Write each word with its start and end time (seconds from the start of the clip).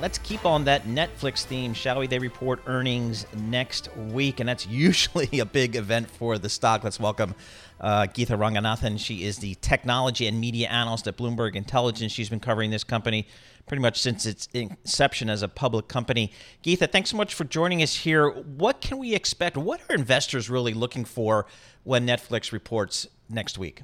Let's 0.00 0.18
keep 0.18 0.46
on 0.46 0.62
that 0.66 0.84
Netflix 0.84 1.42
theme, 1.42 1.74
shall 1.74 1.98
we? 1.98 2.06
They 2.06 2.20
report 2.20 2.60
earnings 2.66 3.26
next 3.34 3.88
week, 3.96 4.38
and 4.38 4.48
that's 4.48 4.64
usually 4.68 5.40
a 5.40 5.44
big 5.44 5.74
event 5.74 6.08
for 6.08 6.38
the 6.38 6.48
stock. 6.48 6.84
Let's 6.84 7.00
welcome 7.00 7.34
uh, 7.80 8.06
Geetha 8.06 8.34
Ranganathan. 8.34 9.00
She 9.00 9.24
is 9.24 9.38
the 9.38 9.56
technology 9.56 10.28
and 10.28 10.40
media 10.40 10.68
analyst 10.68 11.08
at 11.08 11.16
Bloomberg 11.16 11.56
Intelligence. 11.56 12.12
She's 12.12 12.28
been 12.28 12.38
covering 12.38 12.70
this 12.70 12.84
company 12.84 13.26
pretty 13.66 13.82
much 13.82 14.00
since 14.00 14.24
its 14.24 14.48
inception 14.54 15.28
as 15.28 15.42
a 15.42 15.48
public 15.48 15.88
company. 15.88 16.30
Geetha, 16.62 16.86
thanks 16.86 17.10
so 17.10 17.16
much 17.16 17.34
for 17.34 17.42
joining 17.42 17.82
us 17.82 17.96
here. 17.96 18.30
What 18.30 18.80
can 18.80 18.98
we 18.98 19.16
expect? 19.16 19.56
What 19.56 19.80
are 19.88 19.96
investors 19.96 20.48
really 20.48 20.74
looking 20.74 21.04
for 21.04 21.46
when 21.82 22.06
Netflix 22.06 22.52
reports 22.52 23.08
next 23.28 23.58
week? 23.58 23.82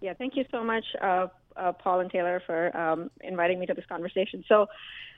Yeah, 0.00 0.14
thank 0.14 0.36
you 0.36 0.44
so 0.50 0.62
much, 0.62 0.84
uh, 1.00 1.28
uh, 1.56 1.72
Paul 1.72 2.00
and 2.00 2.10
Taylor, 2.10 2.42
for 2.46 2.76
um, 2.76 3.10
inviting 3.22 3.58
me 3.58 3.66
to 3.66 3.74
this 3.74 3.86
conversation. 3.86 4.44
So, 4.48 4.66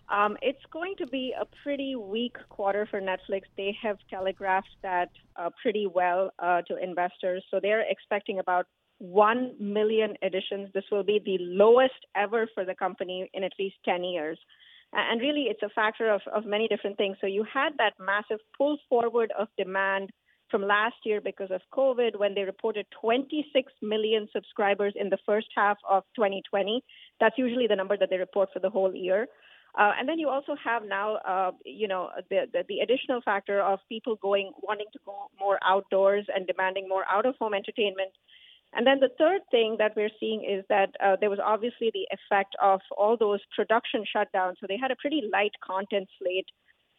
um, 0.08 0.36
it's 0.40 0.62
going 0.72 0.94
to 0.98 1.06
be 1.06 1.34
a 1.38 1.44
pretty 1.62 1.96
weak 1.96 2.36
quarter 2.48 2.86
for 2.88 3.00
Netflix. 3.00 3.42
They 3.56 3.76
have 3.82 3.98
telegraphed 4.08 4.68
that 4.82 5.10
uh, 5.34 5.50
pretty 5.60 5.86
well 5.86 6.30
uh, 6.38 6.62
to 6.68 6.76
investors. 6.76 7.42
So 7.50 7.58
they're 7.60 7.84
expecting 7.88 8.38
about 8.38 8.66
1 8.98 9.56
million 9.58 10.14
additions. 10.22 10.68
This 10.72 10.84
will 10.90 11.02
be 11.02 11.20
the 11.24 11.38
lowest 11.40 12.06
ever 12.14 12.48
for 12.54 12.64
the 12.64 12.74
company 12.74 13.28
in 13.34 13.42
at 13.42 13.52
least 13.58 13.76
10 13.84 14.04
years. 14.04 14.38
And 14.92 15.20
really, 15.20 15.48
it's 15.50 15.62
a 15.62 15.68
factor 15.70 16.10
of, 16.10 16.20
of 16.32 16.46
many 16.46 16.68
different 16.68 16.96
things. 16.96 17.16
So 17.20 17.26
you 17.26 17.44
had 17.52 17.70
that 17.78 17.94
massive 17.98 18.38
pull 18.56 18.78
forward 18.88 19.32
of 19.38 19.48
demand 19.58 20.10
from 20.50 20.62
last 20.62 20.96
year 21.04 21.20
because 21.20 21.50
of 21.50 21.60
COVID 21.72 22.18
when 22.18 22.34
they 22.34 22.42
reported 22.42 22.86
26 23.00 23.72
million 23.82 24.28
subscribers 24.32 24.94
in 24.96 25.10
the 25.10 25.18
first 25.26 25.48
half 25.56 25.78
of 25.88 26.04
2020. 26.14 26.82
That's 27.20 27.36
usually 27.38 27.66
the 27.66 27.76
number 27.76 27.96
that 27.96 28.10
they 28.10 28.18
report 28.18 28.50
for 28.52 28.60
the 28.60 28.70
whole 28.70 28.94
year. 28.94 29.26
Uh, 29.78 29.92
and 29.98 30.08
then 30.08 30.18
you 30.18 30.28
also 30.28 30.56
have 30.64 30.82
now, 30.84 31.16
uh, 31.16 31.50
you 31.64 31.86
know, 31.86 32.08
the, 32.30 32.46
the, 32.52 32.64
the 32.68 32.78
additional 32.80 33.20
factor 33.20 33.60
of 33.60 33.78
people 33.90 34.16
going 34.22 34.52
wanting 34.62 34.86
to 34.92 34.98
go 35.04 35.28
more 35.38 35.58
outdoors 35.62 36.24
and 36.34 36.46
demanding 36.46 36.88
more 36.88 37.04
out 37.10 37.26
of 37.26 37.34
home 37.38 37.52
entertainment. 37.52 38.10
And 38.72 38.86
then 38.86 39.00
the 39.00 39.10
third 39.18 39.42
thing 39.50 39.76
that 39.78 39.92
we're 39.94 40.10
seeing 40.18 40.44
is 40.44 40.64
that 40.68 40.90
uh, 41.04 41.16
there 41.20 41.30
was 41.30 41.38
obviously 41.44 41.90
the 41.92 42.08
effect 42.10 42.56
of 42.62 42.80
all 42.96 43.16
those 43.18 43.40
production 43.54 44.04
shutdowns. 44.04 44.54
So 44.60 44.66
they 44.66 44.78
had 44.80 44.90
a 44.90 44.96
pretty 44.96 45.22
light 45.30 45.52
content 45.62 46.08
slate 46.18 46.48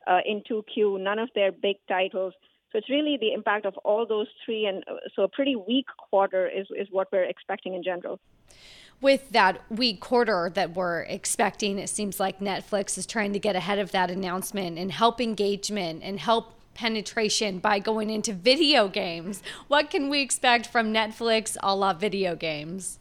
uh, 0.05 0.19
in 0.25 0.41
2Q, 0.49 1.01
none 1.01 1.19
of 1.19 1.29
their 1.35 1.51
big 1.51 1.77
titles. 1.87 2.33
So 2.71 2.79
it's 2.79 2.89
really 2.89 3.17
the 3.19 3.31
impact 3.31 3.65
of 3.65 3.77
all 3.79 4.05
those 4.05 4.27
three, 4.45 4.65
and 4.65 4.83
uh, 4.89 4.95
so 5.15 5.23
a 5.23 5.27
pretty 5.27 5.55
weak 5.55 5.85
quarter 6.09 6.47
is, 6.47 6.67
is 6.77 6.87
what 6.91 7.07
we're 7.11 7.23
expecting 7.23 7.75
in 7.75 7.83
general 7.83 8.19
with 9.01 9.29
that 9.29 9.61
weak 9.69 9.99
quarter 9.99 10.51
that 10.55 10.75
we're 10.75 11.01
expecting, 11.01 11.77
it 11.77 11.89
seems 11.89 12.19
like 12.19 12.39
Netflix 12.39 12.97
is 12.97 13.05
trying 13.05 13.33
to 13.33 13.39
get 13.39 13.55
ahead 13.55 13.79
of 13.79 13.91
that 13.91 14.09
announcement 14.09 14.77
and 14.77 14.91
help 14.91 15.21
engagement 15.21 16.01
and 16.03 16.19
help 16.19 16.53
penetration 16.73 17.59
by 17.59 17.79
going 17.79 18.09
into 18.09 18.33
video 18.33 18.87
games. 18.87 19.41
What 19.67 19.89
can 19.89 20.09
we 20.09 20.21
expect 20.21 20.67
from 20.67 20.93
Netflix 20.93 21.57
a 21.61 21.75
la 21.75 21.93
video 21.93 22.35
games? 22.35 22.99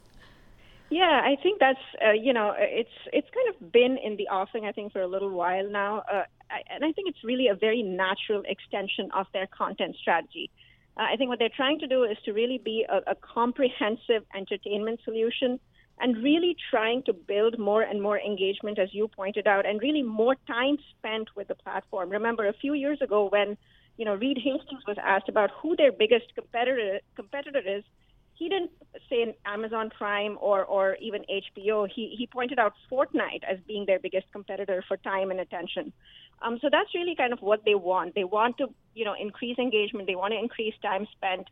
Yeah, 0.89 1.21
I 1.23 1.35
think 1.41 1.59
that's 1.59 1.79
uh, 2.05 2.11
you 2.13 2.31
know 2.31 2.53
it's 2.57 2.89
it's 3.11 3.27
kind 3.33 3.49
of 3.49 3.71
been 3.73 3.97
in 4.01 4.15
the 4.15 4.29
offing 4.29 4.65
I 4.65 4.71
think 4.71 4.93
for 4.93 5.01
a 5.01 5.07
little 5.07 5.29
while 5.31 5.69
now, 5.69 6.03
uh, 6.11 6.23
I, 6.49 6.61
and 6.73 6.85
I 6.85 6.93
think 6.93 7.09
it's 7.09 7.23
really 7.25 7.47
a 7.49 7.55
very 7.55 7.83
natural 7.83 8.43
extension 8.45 9.09
of 9.13 9.27
their 9.33 9.47
content 9.47 9.97
strategy. 9.99 10.49
Uh, 10.95 11.03
I 11.11 11.17
think 11.17 11.29
what 11.29 11.39
they're 11.39 11.49
trying 11.55 11.79
to 11.79 11.87
do 11.87 12.03
is 12.03 12.17
to 12.23 12.31
really 12.31 12.57
be 12.63 12.85
a, 12.89 13.11
a 13.11 13.15
comprehensive 13.15 14.23
entertainment 14.33 15.01
solution 15.03 15.59
and 15.99 16.23
really 16.23 16.55
trying 16.71 17.03
to 17.03 17.13
build 17.13 17.59
more 17.59 17.81
and 17.81 18.01
more 18.01 18.19
engagement, 18.19 18.79
as 18.79 18.89
you 18.93 19.07
pointed 19.09 19.45
out, 19.47 19.65
and 19.65 19.81
really 19.81 20.03
more 20.03 20.35
time 20.47 20.77
spent 20.97 21.27
with 21.35 21.49
the 21.49 21.55
platform. 21.55 22.09
Remember, 22.09 22.47
a 22.47 22.53
few 22.53 22.73
years 22.73 23.01
ago 23.01 23.27
when 23.29 23.57
you 23.97 24.05
know 24.05 24.15
Reed 24.15 24.37
Hastings 24.37 24.83
was 24.87 24.97
asked 25.03 25.27
about 25.27 25.49
who 25.61 25.75
their 25.75 25.91
biggest 25.91 26.33
competitor 26.33 27.01
competitor 27.15 27.59
is, 27.59 27.83
he 28.37 28.49
didn't 28.49 28.71
say 29.09 29.35
Amazon 29.45 29.89
Prime 29.89 30.37
or 30.39 30.63
or 30.65 30.95
even 31.01 31.23
HBO. 31.23 31.87
He 31.93 32.15
he 32.17 32.27
pointed 32.27 32.59
out 32.59 32.73
Fortnite 32.91 33.43
as 33.49 33.57
being 33.67 33.85
their 33.85 33.99
biggest 33.99 34.27
competitor 34.31 34.83
for 34.87 34.97
time 34.97 35.31
and 35.31 35.39
attention. 35.39 35.91
Um, 36.41 36.59
so 36.61 36.69
that's 36.71 36.93
really 36.93 37.15
kind 37.15 37.33
of 37.33 37.39
what 37.41 37.65
they 37.65 37.75
want. 37.75 38.13
They 38.15 38.23
want 38.23 38.57
to 38.59 38.67
you 38.93 39.05
know 39.05 39.15
increase 39.19 39.57
engagement. 39.57 40.07
They 40.07 40.15
want 40.15 40.33
to 40.33 40.39
increase 40.39 40.75
time 40.81 41.07
spent. 41.15 41.47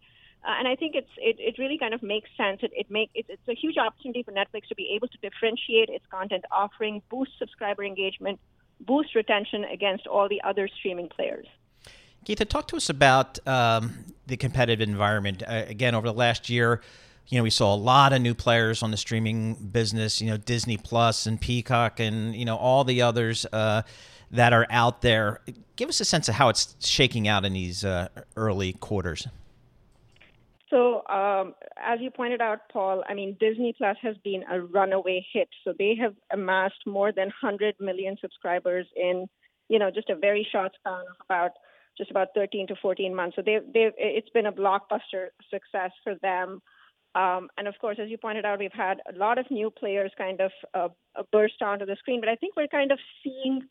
Uh, 0.46 0.54
and 0.60 0.68
I 0.68 0.76
think 0.76 0.94
it's 0.94 1.10
it, 1.18 1.38
it 1.40 1.56
really 1.58 1.80
kind 1.80 1.94
of 1.94 2.04
makes 2.04 2.30
sense. 2.38 2.60
It, 2.62 2.72
it 2.76 2.92
make 2.92 3.10
it's, 3.16 3.30
it's 3.30 3.48
a 3.48 3.56
huge 3.56 3.78
opportunity 3.78 4.22
for 4.22 4.32
Netflix 4.32 4.68
to 4.70 4.76
be 4.76 4.92
able 4.96 5.08
to 5.08 5.18
differentiate 5.18 5.90
its 5.90 6.06
content 6.12 6.46
offering, 6.52 7.02
boost 7.10 7.32
subscriber 7.40 7.84
engagement, 7.84 8.40
boost 8.80 9.16
retention 9.16 9.64
against 9.64 10.06
all 10.06 10.30
the 10.30 10.42
other 10.44 10.70
streaming 10.78 11.10
players. 11.10 11.48
Geetha, 12.26 12.44
talk 12.44 12.68
to 12.70 12.76
us 12.76 12.90
about 12.90 13.38
um, 13.48 13.94
the 14.26 14.36
competitive 14.36 14.88
environment. 14.88 15.44
Uh, 15.48 15.64
again, 15.68 15.94
over 15.94 16.08
the 16.08 16.14
last 16.14 16.50
year, 16.50 16.82
you 17.28 17.38
know, 17.38 17.44
we 17.44 17.52
saw 17.52 17.74
a 17.74 17.78
lot 17.78 18.14
of 18.14 18.22
new 18.22 18.34
players 18.34 18.82
on 18.82 18.90
the 18.90 18.98
streaming 18.98 19.54
business. 19.54 20.20
You 20.20 20.32
know, 20.32 20.38
Disney 20.38 20.78
Plus 20.78 21.28
and 21.28 21.40
Peacock, 21.40 22.00
and 22.00 22.36
you 22.36 22.44
know 22.44 22.58
all 22.58 22.84
the 22.84 23.04
others 23.04 23.46
uh, 23.54 23.84
that 24.32 24.54
are 24.54 24.66
out 24.72 25.02
there. 25.02 25.42
Give 25.76 25.88
us 25.88 26.02
a 26.02 26.06
sense 26.06 26.28
of 26.28 26.34
how 26.34 26.50
it's 26.50 26.76
shaking 26.80 27.28
out 27.28 27.46
in 27.46 27.54
these 27.54 27.86
uh, 27.86 28.08
early 28.36 28.74
quarters. 28.74 29.28
So, 30.72 31.08
um, 31.08 31.54
as 31.78 32.00
you 32.02 32.10
pointed 32.10 32.42
out, 32.42 32.62
Paul, 32.74 33.04
I 33.08 33.14
mean, 33.14 33.38
Disney 33.40 33.74
Plus 33.78 33.98
has 34.02 34.16
been 34.24 34.44
a 34.50 34.62
runaway 34.62 35.24
hit. 35.32 35.48
So 35.64 35.74
they 35.78 35.96
have 36.02 36.16
amassed 36.32 36.88
more 36.88 37.12
than 37.12 37.32
100 37.42 37.76
million 37.80 38.18
subscribers 38.20 38.88
in, 38.96 39.28
you 39.70 39.78
know, 39.78 39.92
just 39.92 40.10
a 40.10 40.16
very 40.16 40.46
short 40.52 40.72
span 40.80 41.02
of 41.02 41.16
about 41.24 41.52
just 41.98 42.12
about 42.12 42.30
13 42.36 42.68
to 42.68 42.76
14 42.82 43.16
months. 43.16 43.36
So 43.36 43.42
they've, 43.46 43.62
they've 43.74 43.94
it's 43.98 44.30
been 44.30 44.46
a 44.46 44.52
blockbuster 44.52 45.28
success 45.50 45.92
for 46.04 46.16
them. 46.22 46.62
Um, 47.16 47.48
and 47.58 47.68
of 47.68 47.76
course, 47.80 47.98
as 48.02 48.10
you 48.10 48.18
pointed 48.18 48.46
out, 48.46 48.60
we've 48.60 48.74
had 48.74 49.00
a 49.12 49.18
lot 49.18 49.38
of 49.38 49.50
new 49.50 49.70
players 49.70 50.12
kind 50.18 50.42
of 50.42 50.52
uh, 50.74 50.90
burst 51.32 51.62
onto 51.62 51.86
the 51.86 51.96
screen. 51.98 52.20
But 52.20 52.30
I 52.30 52.36
think 52.36 52.56
we're 52.58 52.68
kind 52.68 52.92
of 52.92 53.00
seeing 53.24 53.62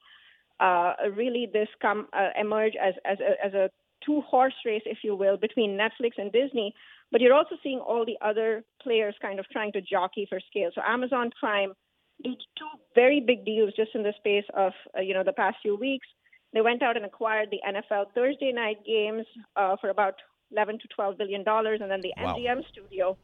uh, 0.60 0.94
really 1.14 1.48
this 1.52 1.68
come 1.82 2.08
uh, 2.12 2.30
emerge 2.40 2.72
as 2.80 2.94
as 3.04 3.18
a, 3.20 3.44
as 3.44 3.52
a 3.52 3.70
two 4.04 4.22
horse 4.22 4.54
race, 4.64 4.82
if 4.86 4.98
you 5.02 5.14
will, 5.14 5.36
between 5.36 5.78
Netflix 5.78 6.12
and 6.16 6.32
Disney. 6.32 6.74
But 7.12 7.20
you're 7.20 7.34
also 7.34 7.56
seeing 7.62 7.78
all 7.78 8.04
the 8.06 8.18
other 8.26 8.64
players 8.82 9.14
kind 9.20 9.38
of 9.38 9.46
trying 9.50 9.72
to 9.72 9.80
jockey 9.82 10.26
for 10.28 10.40
scale. 10.50 10.70
So 10.74 10.80
Amazon 10.86 11.30
Prime 11.38 11.74
did 12.22 12.36
two 12.56 12.80
very 12.94 13.20
big 13.20 13.44
deals 13.44 13.72
just 13.76 13.90
in 13.94 14.02
the 14.02 14.14
space 14.16 14.44
of 14.54 14.72
uh, 14.96 15.00
you 15.02 15.14
know 15.14 15.24
the 15.24 15.32
past 15.32 15.56
few 15.62 15.76
weeks. 15.76 16.06
They 16.54 16.60
went 16.60 16.82
out 16.82 16.96
and 16.96 17.04
acquired 17.04 17.50
the 17.50 17.60
NFL 17.66 18.12
Thursday 18.14 18.52
night 18.52 18.78
games 18.86 19.26
uh, 19.56 19.76
for 19.80 19.90
about 19.90 20.14
11 20.52 20.78
to 20.78 20.88
12 20.94 21.18
billion 21.18 21.42
dollars, 21.42 21.80
and 21.82 21.90
then 21.90 22.00
the 22.00 22.12
wow. 22.16 22.36
MGM 22.36 22.62
studio 22.70 23.16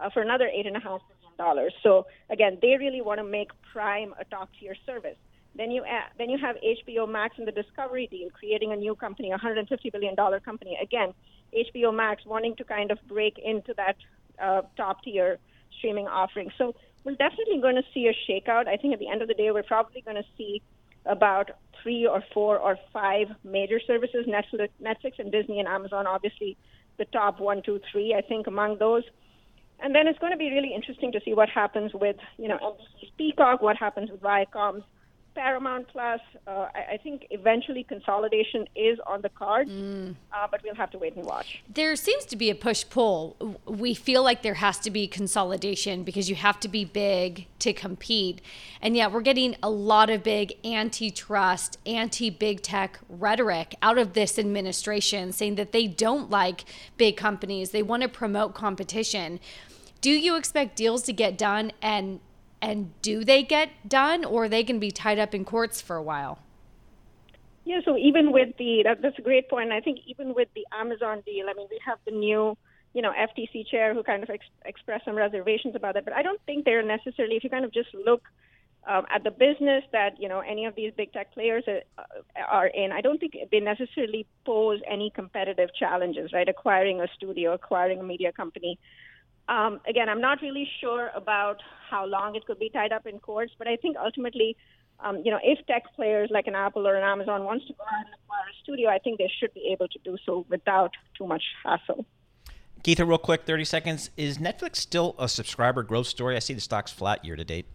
uh, 0.00 0.10
for 0.10 0.20
another 0.20 0.48
eight 0.48 0.66
and 0.66 0.76
a 0.76 0.80
half 0.80 1.00
billion 1.08 1.36
dollars. 1.38 1.72
So 1.84 2.06
again, 2.28 2.58
they 2.60 2.76
really 2.76 3.00
want 3.00 3.18
to 3.18 3.24
make 3.24 3.50
Prime 3.72 4.12
a 4.18 4.24
top 4.24 4.50
tier 4.58 4.74
service. 4.84 5.16
Then 5.54 5.70
you 5.70 5.84
add, 5.84 6.10
then 6.18 6.28
you 6.28 6.38
have 6.38 6.56
HBO 6.56 7.08
Max 7.08 7.36
and 7.38 7.46
the 7.46 7.52
Discovery 7.52 8.08
deal, 8.10 8.30
creating 8.30 8.72
a 8.72 8.76
new 8.76 8.96
company, 8.96 9.28
a 9.28 9.32
150 9.32 9.90
billion 9.90 10.16
dollar 10.16 10.40
company. 10.40 10.76
Again, 10.82 11.14
HBO 11.54 11.94
Max 11.94 12.24
wanting 12.26 12.56
to 12.56 12.64
kind 12.64 12.90
of 12.90 12.98
break 13.06 13.38
into 13.38 13.74
that 13.76 13.96
uh, 14.42 14.62
top 14.76 15.04
tier 15.04 15.38
streaming 15.78 16.08
offering. 16.08 16.50
So 16.58 16.74
we're 17.04 17.16
definitely 17.16 17.60
going 17.60 17.76
to 17.76 17.84
see 17.94 18.08
a 18.08 18.14
shakeout. 18.26 18.66
I 18.66 18.76
think 18.76 18.92
at 18.92 18.98
the 18.98 19.08
end 19.08 19.22
of 19.22 19.28
the 19.28 19.34
day, 19.34 19.50
we're 19.52 19.62
probably 19.62 20.00
going 20.00 20.16
to 20.16 20.24
see 20.36 20.62
about 21.06 21.50
three 21.82 22.06
or 22.06 22.22
four 22.32 22.58
or 22.58 22.78
five 22.92 23.28
major 23.44 23.80
services: 23.86 24.26
Netflix, 24.26 24.68
Netflix 24.82 25.18
and 25.18 25.32
Disney 25.32 25.58
and 25.58 25.68
Amazon. 25.68 26.06
Obviously, 26.06 26.56
the 26.98 27.04
top 27.06 27.40
one, 27.40 27.62
two, 27.62 27.80
three. 27.90 28.14
I 28.14 28.20
think 28.20 28.46
among 28.46 28.78
those. 28.78 29.04
And 29.80 29.92
then 29.94 30.06
it's 30.06 30.18
going 30.20 30.30
to 30.30 30.38
be 30.38 30.50
really 30.50 30.72
interesting 30.72 31.10
to 31.10 31.20
see 31.24 31.34
what 31.34 31.48
happens 31.48 31.92
with, 31.92 32.14
you 32.38 32.46
know, 32.46 32.56
NBC's 32.56 33.10
Peacock, 33.18 33.62
what 33.62 33.76
happens 33.76 34.12
with 34.12 34.20
Viacom's 34.20 34.84
Paramount 35.34 35.88
Plus. 35.88 36.20
Uh, 36.46 36.68
I, 36.74 36.94
I, 36.94 36.96
think 37.02 37.26
eventually 37.30 37.84
consolidation 37.84 38.66
is 38.74 38.98
on 39.06 39.22
the 39.22 39.28
card, 39.28 39.68
mm. 39.68 40.14
uh, 40.32 40.46
but 40.50 40.62
we'll 40.62 40.74
have 40.74 40.90
to 40.90 40.98
wait 40.98 41.16
and 41.16 41.24
watch. 41.24 41.62
There 41.72 41.94
seems 41.96 42.24
to 42.26 42.36
be 42.36 42.50
a 42.50 42.54
push 42.54 42.84
pull. 42.88 43.58
We 43.66 43.94
feel 43.94 44.22
like 44.22 44.42
there 44.42 44.54
has 44.54 44.78
to 44.80 44.90
be 44.90 45.06
consolidation 45.06 46.02
because 46.02 46.28
you 46.28 46.36
have 46.36 46.60
to 46.60 46.68
be 46.68 46.84
big 46.84 47.46
to 47.60 47.72
compete. 47.72 48.40
And 48.80 48.96
yet 48.96 49.12
we're 49.12 49.20
getting 49.20 49.56
a 49.62 49.70
lot 49.70 50.10
of 50.10 50.22
big 50.22 50.54
antitrust, 50.64 51.78
anti 51.86 52.30
big 52.30 52.62
tech 52.62 52.98
rhetoric 53.08 53.74
out 53.82 53.98
of 53.98 54.12
this 54.12 54.38
administration 54.38 55.32
saying 55.32 55.54
that 55.56 55.72
they 55.72 55.86
don't 55.86 56.30
like 56.30 56.64
big 56.96 57.16
companies, 57.16 57.70
they 57.70 57.82
want 57.82 58.02
to 58.02 58.08
promote 58.08 58.54
competition 58.54 59.40
do 60.02 60.10
you 60.10 60.36
expect 60.36 60.76
deals 60.76 61.02
to 61.04 61.12
get 61.12 61.38
done 61.38 61.70
and 61.80 62.20
and 62.62 62.92
do 63.02 63.24
they 63.24 63.42
get 63.42 63.88
done 63.88 64.24
or 64.24 64.48
they 64.48 64.64
to 64.64 64.78
be 64.78 64.90
tied 64.90 65.18
up 65.18 65.34
in 65.34 65.44
courts 65.44 65.82
for 65.82 65.96
a 65.96 66.02
while? 66.02 66.38
Yeah, 67.64 67.80
so 67.84 67.98
even 67.98 68.32
with 68.32 68.56
the 68.56 68.82
that, 68.84 69.02
that's 69.02 69.18
a 69.18 69.22
great 69.22 69.50
point. 69.50 69.72
I 69.72 69.80
think 69.80 69.98
even 70.06 70.34
with 70.34 70.48
the 70.54 70.66
Amazon 70.72 71.22
deal, 71.26 71.46
I 71.50 71.54
mean, 71.54 71.66
we 71.70 71.78
have 71.84 71.98
the 72.06 72.12
new 72.12 72.56
you 72.94 73.00
know, 73.00 73.12
FTC 73.12 73.66
chair 73.68 73.94
who 73.94 74.02
kind 74.02 74.22
of 74.22 74.30
ex- 74.30 74.44
expressed 74.64 75.04
some 75.04 75.16
reservations 75.16 75.74
about 75.74 75.94
that. 75.94 76.04
But 76.04 76.14
I 76.14 76.22
don't 76.22 76.40
think 76.44 76.64
they're 76.64 76.82
necessarily, 76.82 77.36
if 77.36 77.44
you 77.44 77.50
kind 77.50 77.64
of 77.64 77.72
just 77.72 77.88
look 77.94 78.22
um, 78.86 79.06
at 79.14 79.24
the 79.24 79.30
business 79.30 79.84
that, 79.92 80.20
you 80.20 80.28
know, 80.28 80.40
any 80.40 80.66
of 80.66 80.74
these 80.74 80.92
big 80.96 81.12
tech 81.12 81.32
players 81.32 81.64
are, 81.66 81.82
are 82.50 82.66
in, 82.66 82.92
I 82.92 83.00
don't 83.00 83.18
think 83.18 83.36
they 83.50 83.60
necessarily 83.60 84.26
pose 84.44 84.80
any 84.90 85.10
competitive 85.10 85.70
challenges, 85.78 86.32
right? 86.32 86.48
Acquiring 86.48 87.00
a 87.00 87.06
studio, 87.16 87.54
acquiring 87.54 88.00
a 88.00 88.02
media 88.02 88.32
company. 88.32 88.78
Um, 89.52 89.80
again, 89.86 90.08
I'm 90.08 90.22
not 90.22 90.40
really 90.40 90.66
sure 90.80 91.10
about 91.14 91.60
how 91.90 92.06
long 92.06 92.34
it 92.36 92.46
could 92.46 92.58
be 92.58 92.70
tied 92.70 92.90
up 92.90 93.06
in 93.06 93.18
courts, 93.18 93.52
but 93.58 93.68
I 93.68 93.76
think 93.76 93.98
ultimately, 94.02 94.56
um, 95.00 95.20
you 95.22 95.30
know, 95.30 95.38
if 95.42 95.64
tech 95.66 95.82
players 95.94 96.30
like 96.32 96.46
an 96.46 96.54
Apple 96.54 96.88
or 96.88 96.94
an 96.94 97.02
Amazon 97.02 97.44
wants 97.44 97.66
to 97.66 97.74
go 97.74 97.84
out 97.84 98.06
and 98.06 98.14
acquire 98.14 98.48
a 98.50 98.56
studio, 98.62 98.88
I 98.88 98.98
think 98.98 99.18
they 99.18 99.30
should 99.38 99.52
be 99.52 99.68
able 99.70 99.88
to 99.88 99.98
do 100.02 100.16
so 100.24 100.46
without 100.48 100.92
too 101.18 101.26
much 101.26 101.42
hassle. 101.62 102.06
Geetha, 102.82 103.04
real 103.04 103.18
quick, 103.18 103.42
30 103.44 103.66
seconds. 103.66 104.10
Is 104.16 104.38
Netflix 104.38 104.76
still 104.76 105.14
a 105.18 105.28
subscriber 105.28 105.82
growth 105.82 106.06
story? 106.06 106.34
I 106.34 106.38
see 106.38 106.54
the 106.54 106.62
stock's 106.62 106.90
flat 106.90 107.22
year 107.22 107.36
to 107.36 107.44
date. 107.44 107.66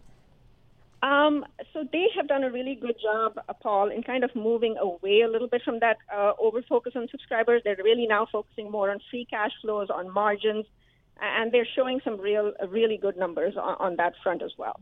Um, 1.04 1.44
so 1.72 1.84
they 1.92 2.06
have 2.16 2.26
done 2.26 2.42
a 2.42 2.50
really 2.50 2.74
good 2.74 2.96
job, 3.00 3.38
uh, 3.48 3.52
Paul, 3.52 3.92
in 3.92 4.02
kind 4.02 4.24
of 4.24 4.34
moving 4.34 4.76
away 4.78 5.20
a 5.20 5.28
little 5.28 5.46
bit 5.46 5.62
from 5.64 5.78
that 5.78 5.98
uh, 6.12 6.32
over 6.40 6.60
focus 6.68 6.94
on 6.96 7.06
subscribers. 7.08 7.62
They're 7.64 7.76
really 7.84 8.08
now 8.08 8.26
focusing 8.32 8.68
more 8.68 8.90
on 8.90 8.98
free 9.08 9.28
cash 9.30 9.52
flows, 9.62 9.90
on 9.90 10.12
margins, 10.12 10.66
and 11.20 11.52
they're 11.52 11.66
showing 11.76 12.00
some 12.04 12.20
real, 12.20 12.52
uh, 12.62 12.68
really 12.68 12.96
good 12.96 13.16
numbers 13.16 13.56
on, 13.56 13.76
on 13.78 13.96
that 13.96 14.14
front 14.22 14.42
as 14.42 14.52
well. 14.56 14.80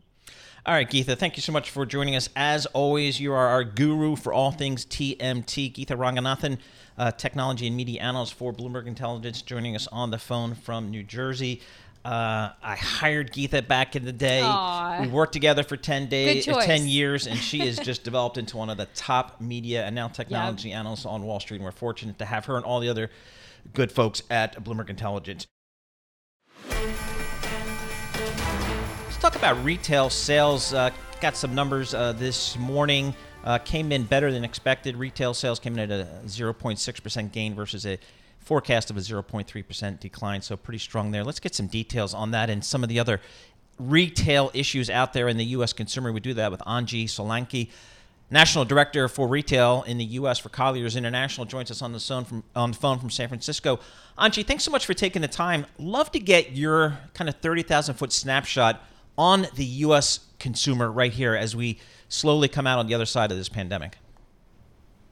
All 0.65 0.73
right, 0.73 0.89
Geetha, 0.89 1.15
thank 1.15 1.37
you 1.37 1.41
so 1.41 1.53
much 1.53 1.69
for 1.69 1.85
joining 1.85 2.15
us. 2.15 2.27
As 2.35 2.65
always, 2.67 3.21
you 3.21 3.31
are 3.31 3.47
our 3.47 3.63
guru 3.63 4.15
for 4.17 4.33
all 4.33 4.51
things 4.51 4.85
TMT. 4.85 5.73
Geetha 5.73 5.95
Ranganathan, 5.95 6.57
uh, 6.97 7.11
technology 7.11 7.67
and 7.67 7.75
media 7.77 8.01
analyst 8.01 8.33
for 8.33 8.51
Bloomberg 8.51 8.85
Intelligence, 8.85 9.41
joining 9.41 9.75
us 9.75 9.87
on 9.87 10.11
the 10.11 10.17
phone 10.17 10.55
from 10.55 10.91
New 10.91 11.03
Jersey. 11.03 11.61
Uh, 12.03 12.51
I 12.63 12.75
hired 12.75 13.33
Geetha 13.33 13.61
back 13.61 13.95
in 13.95 14.05
the 14.05 14.13
day. 14.13 14.41
Aww. 14.41 15.01
We 15.01 15.07
worked 15.07 15.33
together 15.33 15.63
for 15.63 15.75
10 15.75 16.07
days, 16.07 16.45
10 16.45 16.87
years, 16.87 17.27
and 17.27 17.37
she 17.37 17.59
has 17.59 17.77
just 17.79 18.03
developed 18.05 18.37
into 18.37 18.57
one 18.57 18.69
of 18.69 18.77
the 18.77 18.87
top 18.87 19.41
media 19.41 19.85
and 19.85 19.93
now 19.93 20.07
technology 20.07 20.69
yep. 20.69 20.79
analysts 20.79 21.05
on 21.05 21.23
Wall 21.23 21.39
Street. 21.39 21.57
And 21.57 21.65
we're 21.65 21.71
fortunate 21.71 22.17
to 22.19 22.25
have 22.25 22.45
her 22.45 22.55
and 22.55 22.63
all 22.63 22.79
the 22.79 22.89
other 22.89 23.09
good 23.73 23.91
folks 23.91 24.23
at 24.29 24.63
Bloomberg 24.63 24.89
Intelligence. 24.89 25.47
Let's 29.17 29.33
talk 29.33 29.35
about 29.35 29.65
retail 29.65 30.11
sales. 30.11 30.75
Uh, 30.75 30.91
got 31.21 31.35
some 31.35 31.55
numbers 31.55 31.95
uh, 31.95 32.11
this 32.11 32.55
morning. 32.55 33.15
Uh, 33.43 33.57
came 33.57 33.91
in 33.91 34.03
better 34.03 34.31
than 34.31 34.43
expected. 34.43 34.95
Retail 34.95 35.33
sales 35.33 35.59
came 35.59 35.73
in 35.73 35.89
at 35.89 35.89
a 35.89 36.07
0.6% 36.27 37.31
gain 37.31 37.55
versus 37.55 37.87
a 37.87 37.97
forecast 38.37 38.91
of 38.91 38.97
a 38.97 38.99
0.3% 38.99 39.99
decline. 39.99 40.43
So 40.43 40.55
pretty 40.55 40.77
strong 40.77 41.09
there. 41.09 41.23
Let's 41.23 41.39
get 41.39 41.55
some 41.55 41.65
details 41.65 42.13
on 42.13 42.29
that 42.29 42.51
and 42.51 42.63
some 42.63 42.83
of 42.83 42.89
the 42.89 42.99
other 42.99 43.19
retail 43.79 44.51
issues 44.53 44.87
out 44.87 45.13
there 45.13 45.27
in 45.27 45.37
the 45.37 45.45
U.S. 45.45 45.73
consumer. 45.73 46.11
We 46.11 46.19
do 46.19 46.35
that 46.35 46.51
with 46.51 46.59
Anjee 46.59 47.05
Solanki. 47.05 47.71
National 48.29 48.65
Director 48.65 49.07
for 49.07 49.27
Retail 49.27 49.83
in 49.87 49.97
the 49.97 50.05
U.S. 50.05 50.37
for 50.37 50.49
Colliers 50.49 50.95
International 50.95 51.47
joins 51.47 51.71
us 51.71 51.81
on 51.81 51.91
the 51.91 51.99
phone 51.99 52.23
from 52.23 52.43
on 52.55 52.69
the 52.69 52.77
phone 52.77 52.99
from 52.99 53.09
San 53.09 53.29
Francisco. 53.29 53.79
Anjee, 54.19 54.45
thanks 54.45 54.63
so 54.63 54.69
much 54.69 54.85
for 54.85 54.93
taking 54.93 55.23
the 55.23 55.27
time. 55.27 55.65
Love 55.79 56.11
to 56.11 56.19
get 56.19 56.51
your 56.51 56.99
kind 57.15 57.27
of 57.27 57.35
thirty 57.37 57.63
thousand 57.63 57.95
foot 57.95 58.11
snapshot 58.11 58.83
on 59.17 59.47
the 59.55 59.65
U.S. 59.65 60.19
consumer 60.39 60.91
right 60.91 61.11
here 61.11 61.35
as 61.35 61.55
we 61.55 61.79
slowly 62.09 62.47
come 62.47 62.67
out 62.67 62.79
on 62.79 62.87
the 62.87 62.93
other 62.93 63.05
side 63.05 63.31
of 63.31 63.37
this 63.37 63.49
pandemic? 63.49 63.97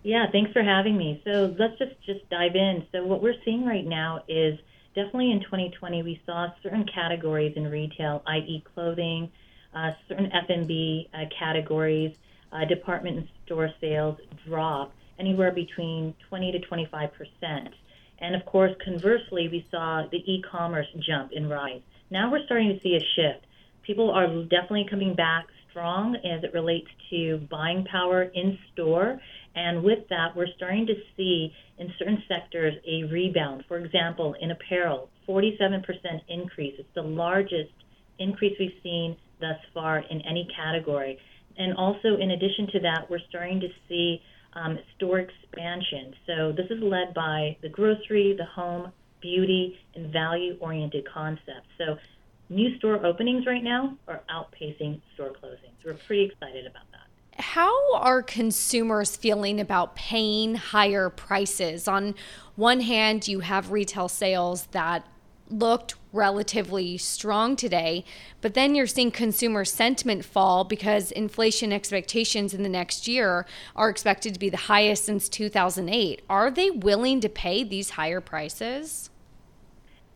Yeah, 0.03 0.27
thanks 0.31 0.51
for 0.51 0.61
having 0.61 0.97
me. 0.97 1.21
So 1.25 1.55
let's 1.57 1.77
just 1.79 1.99
just 2.05 2.29
dive 2.29 2.55
in. 2.55 2.85
So 2.91 3.03
what 3.03 3.23
we're 3.23 3.41
seeing 3.43 3.65
right 3.65 3.85
now 3.85 4.23
is 4.27 4.59
definitely 4.93 5.31
in 5.31 5.41
2020 5.41 6.03
we 6.03 6.21
saw 6.27 6.49
certain 6.61 6.85
categories 6.85 7.53
in 7.55 7.69
retail, 7.69 8.21
i.e., 8.27 8.63
clothing, 8.73 9.31
uh, 9.73 9.91
certain 10.07 10.31
F&B 10.31 11.09
uh, 11.11 11.25
categories, 11.37 12.15
uh, 12.51 12.65
department 12.65 13.27
store 13.45 13.71
sales 13.81 14.19
drop 14.47 14.93
anywhere 15.17 15.51
between 15.51 16.13
20 16.29 16.51
to 16.51 16.59
25 16.59 17.09
percent. 17.13 17.73
And 18.19 18.35
of 18.35 18.45
course, 18.45 18.73
conversely, 18.83 19.49
we 19.49 19.65
saw 19.71 20.05
the 20.09 20.17
e-commerce 20.31 20.87
jump 20.99 21.31
in 21.31 21.49
rise. 21.49 21.81
Now 22.11 22.31
we're 22.31 22.45
starting 22.45 22.69
to 22.69 22.79
see 22.81 22.95
a 22.95 23.03
shift 23.15 23.44
people 23.85 24.11
are 24.11 24.27
definitely 24.43 24.85
coming 24.89 25.15
back 25.15 25.45
strong 25.69 26.15
as 26.15 26.43
it 26.43 26.53
relates 26.53 26.87
to 27.09 27.45
buying 27.51 27.85
power 27.91 28.23
in 28.23 28.57
store. 28.73 29.19
And 29.55 29.83
with 29.83 30.07
that, 30.09 30.35
we're 30.35 30.47
starting 30.55 30.87
to 30.87 30.93
see 31.15 31.51
in 31.77 31.91
certain 31.99 32.23
sectors 32.27 32.73
a 32.87 33.03
rebound. 33.11 33.65
For 33.67 33.77
example, 33.77 34.35
in 34.39 34.51
apparel, 34.51 35.09
47% 35.27 35.83
increase. 36.29 36.75
It's 36.79 36.87
the 36.95 37.01
largest 37.01 37.71
increase 38.19 38.55
we've 38.59 38.79
seen 38.83 39.17
thus 39.39 39.57
far 39.73 39.99
in 39.99 40.21
any 40.21 40.47
category. 40.55 41.17
And 41.57 41.75
also, 41.75 42.17
in 42.19 42.31
addition 42.31 42.67
to 42.73 42.79
that, 42.81 43.09
we're 43.09 43.19
starting 43.29 43.59
to 43.59 43.67
see 43.87 44.21
um, 44.53 44.77
store 44.95 45.19
expansion. 45.19 46.13
So 46.25 46.51
this 46.51 46.67
is 46.69 46.81
led 46.81 47.13
by 47.13 47.57
the 47.61 47.69
grocery, 47.69 48.35
the 48.37 48.45
home, 48.45 48.91
beauty, 49.21 49.77
and 49.95 50.11
value 50.11 50.57
oriented 50.59 51.05
concepts. 51.11 51.67
So 51.77 51.97
new 52.49 52.77
store 52.77 53.05
openings 53.05 53.45
right 53.45 53.63
now 53.63 53.97
are 54.07 54.21
outpacing 54.29 55.01
store 55.13 55.31
closings. 55.31 55.73
We're 55.83 55.93
pretty 55.93 56.23
excited 56.23 56.65
about 56.65 56.83
that. 56.91 57.41
How 57.41 57.95
are 57.95 58.21
consumers 58.23 59.15
feeling 59.15 59.59
about 59.59 59.95
paying 59.95 60.55
higher 60.55 61.09
prices? 61.09 61.87
On 61.87 62.15
one 62.55 62.79
hand, 62.79 63.27
you 63.27 63.41
have 63.41 63.71
retail 63.71 64.07
sales 64.07 64.67
that 64.67 65.05
looked 65.49 65.95
relatively 66.11 66.97
strong 66.97 67.55
today, 67.55 68.05
but 68.41 68.53
then 68.53 68.73
you're 68.73 68.87
seeing 68.87 69.11
consumer 69.11 69.65
sentiment 69.65 70.23
fall 70.23 70.63
because 70.63 71.11
inflation 71.11 71.73
expectations 71.73 72.53
in 72.53 72.63
the 72.63 72.69
next 72.69 73.07
year 73.07 73.45
are 73.75 73.89
expected 73.89 74.33
to 74.33 74.39
be 74.39 74.49
the 74.49 74.57
highest 74.57 75.05
since 75.05 75.29
2008. 75.29 76.21
Are 76.29 76.49
they 76.49 76.71
willing 76.71 77.19
to 77.19 77.29
pay 77.29 77.63
these 77.63 77.91
higher 77.91 78.21
prices? 78.21 79.09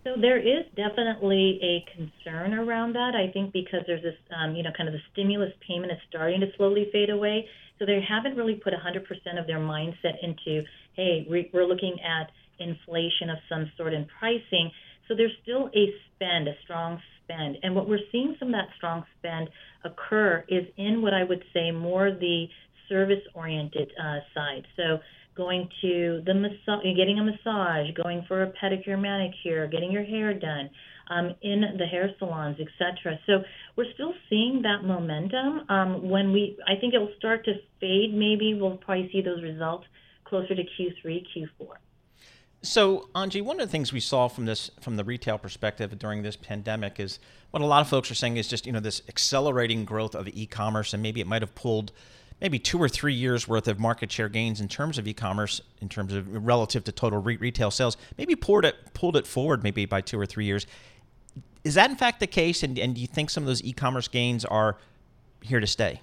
So 0.04 0.16
there 0.20 0.40
is 0.40 0.66
definitely 0.76 1.60
a 1.62 1.86
concern 1.92 2.54
around 2.54 2.94
that. 2.94 3.16
I 3.16 3.32
think 3.32 3.52
because 3.52 3.82
there's 3.86 4.02
this, 4.02 4.16
um, 4.36 4.56
you 4.56 4.64
know, 4.64 4.72
kind 4.76 4.88
of 4.88 4.94
the 4.94 5.02
stimulus 5.12 5.52
payment 5.68 5.92
is 5.92 5.98
starting 6.08 6.40
to 6.40 6.48
slowly 6.56 6.88
fade 6.92 7.10
away. 7.10 7.46
So 7.78 7.86
they 7.86 8.00
haven't 8.08 8.38
really 8.38 8.56
put 8.56 8.74
100% 8.74 9.40
of 9.40 9.48
their 9.48 9.60
mindset 9.60 10.16
into, 10.24 10.64
hey, 10.96 11.26
we're 11.28 11.66
looking 11.66 11.98
at 12.00 12.32
inflation 12.60 13.30
of 13.30 13.38
some 13.50 13.72
sort 13.78 13.94
in 13.94 14.06
pricing. 14.20 14.72
So 15.08 15.16
there's 15.16 15.36
still 15.44 15.70
a 15.76 15.94
spend, 16.16 16.48
a 16.48 16.54
strong 16.64 17.02
spend. 17.24 17.58
And 17.64 17.76
what 17.76 17.88
we're 17.88 18.04
seeing 18.12 18.36
some 18.40 18.50
of 18.50 18.54
that 18.54 18.68
strong 18.78 19.04
spend 19.18 19.50
occur 19.84 20.46
is 20.48 20.66
in 20.78 21.02
what 21.02 21.14
I 21.14 21.24
would 21.24 21.44
say 21.54 21.72
more 21.72 22.12
the 22.12 22.48
service 22.88 23.24
oriented 23.34 23.92
uh, 24.02 24.20
side. 24.34 24.66
So 24.76 25.00
going 25.40 25.70
to 25.82 26.22
the 26.26 26.34
massage, 26.34 26.84
getting 26.98 27.18
a 27.18 27.24
massage, 27.24 27.88
going 28.04 28.26
for 28.28 28.44
a 28.44 28.52
pedicure, 28.62 29.00
manicure, 29.00 29.68
getting 29.68 29.90
your 29.90 30.04
hair 30.04 30.34
done 30.34 30.70
um, 31.10 31.34
in 31.42 31.64
the 31.78 31.86
hair 31.86 32.12
salons, 32.20 32.58
etc. 32.60 33.18
So 33.26 33.42
we're 33.78 33.92
still 33.94 34.14
seeing 34.30 34.62
that 34.64 34.84
momentum. 34.84 35.62
Um, 35.70 36.10
when 36.10 36.34
we, 36.34 36.58
I 36.68 36.76
think 36.80 36.94
it 36.94 37.00
will 37.00 37.14
start 37.18 37.46
to 37.46 37.54
fade. 37.80 38.14
Maybe 38.14 38.54
we'll 38.54 38.78
probably 38.78 39.10
see 39.14 39.22
those 39.22 39.42
results 39.42 39.86
closer 40.26 40.54
to 40.54 40.62
Q3, 40.62 41.26
Q4. 41.36 41.68
So, 42.62 43.08
Anjee, 43.16 43.42
one 43.42 43.62
of 43.62 43.66
the 43.66 43.72
things 43.72 43.94
we 43.94 44.02
saw 44.02 44.28
from 44.28 44.44
this, 44.44 44.70
from 44.82 44.98
the 44.98 45.06
retail 45.06 45.38
perspective 45.38 45.98
during 45.98 46.24
this 46.24 46.36
pandemic, 46.36 47.00
is 47.00 47.18
what 47.52 47.62
a 47.64 47.66
lot 47.66 47.80
of 47.80 47.88
folks 47.88 48.12
are 48.12 48.16
saying 48.16 48.36
is 48.36 48.50
just 48.50 48.66
you 48.66 48.74
know 48.74 48.82
this 48.82 49.02
accelerating 49.08 49.86
growth 49.86 50.14
of 50.14 50.28
e-commerce, 50.28 50.94
and 50.94 51.02
maybe 51.02 51.22
it 51.22 51.28
might 51.28 51.42
have 51.42 51.56
pulled 51.56 51.94
maybe 52.42 52.60
two 52.60 52.82
or 52.82 52.88
three 52.88 53.14
years 53.14 53.48
worth 53.48 53.68
of 53.68 53.80
market 53.80 54.12
share 54.12 54.30
gains 54.30 54.62
in 54.62 54.68
terms 54.68 54.98
of 54.98 55.08
e-commerce, 55.08 55.62
in 55.82 55.90
terms 55.90 56.14
of 56.14 56.46
relative 56.46 56.84
to 56.86 56.92
total 56.92 57.22
re- 57.22 57.38
retail 57.38 57.72
sales, 57.72 57.98
maybe 58.18 58.36
pulled 58.36 58.66
it 58.66 58.94
pulled 58.94 59.16
it 59.16 59.28
forward 59.28 59.64
maybe 59.64 59.86
by 59.86 60.02
two 60.02 60.20
or 60.20 60.26
three 60.26 60.46
years. 60.46 60.66
Is 61.64 61.76
that 61.76 61.90
in 61.90 61.98
fact 61.98 62.20
the 62.20 62.28
case? 62.28 62.64
And, 62.64 62.80
and 62.80 62.96
do 62.96 63.02
you 63.02 63.08
think 63.08 63.30
some 63.30 63.44
of 63.44 63.48
those 63.48 63.64
e-commerce 63.64 64.08
gains 64.08 64.46
are 64.46 64.78
here 65.42 65.60
to 65.60 65.68
stay? 65.68 66.02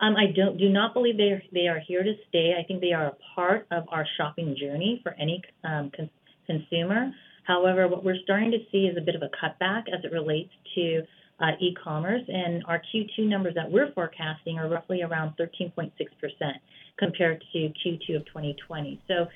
Um, 0.00 0.16
I 0.16 0.32
don't 0.34 0.56
do 0.56 0.70
not 0.70 0.94
believe 0.94 1.18
they 1.18 1.30
are, 1.30 1.42
they 1.52 1.68
are 1.68 1.78
here 1.78 2.02
to 2.02 2.14
stay. 2.28 2.54
I 2.58 2.62
think 2.64 2.80
they 2.80 2.92
are 2.92 3.08
a 3.08 3.16
part 3.34 3.66
of 3.70 3.84
our 3.88 4.06
shopping 4.16 4.56
journey 4.58 5.00
for 5.02 5.12
any 5.12 5.42
um, 5.64 5.90
con- 5.94 6.10
consumer. 6.46 7.12
However, 7.44 7.88
what 7.88 8.04
we're 8.04 8.18
starting 8.22 8.50
to 8.52 8.58
see 8.72 8.86
is 8.86 8.96
a 8.96 9.00
bit 9.00 9.14
of 9.14 9.22
a 9.22 9.28
cutback 9.28 9.92
as 9.92 10.04
it 10.04 10.12
relates 10.12 10.52
to 10.74 11.02
uh, 11.40 11.52
e-commerce, 11.60 12.22
and 12.28 12.62
our 12.66 12.80
Q2 12.94 13.26
numbers 13.26 13.54
that 13.54 13.70
we're 13.70 13.92
forecasting 13.92 14.58
are 14.58 14.68
roughly 14.68 15.02
around 15.02 15.34
13.6% 15.38 15.90
compared 16.98 17.42
to 17.52 17.58
Q2 17.58 18.16
of 18.16 18.26
2020. 18.26 19.00
So, 19.08 19.26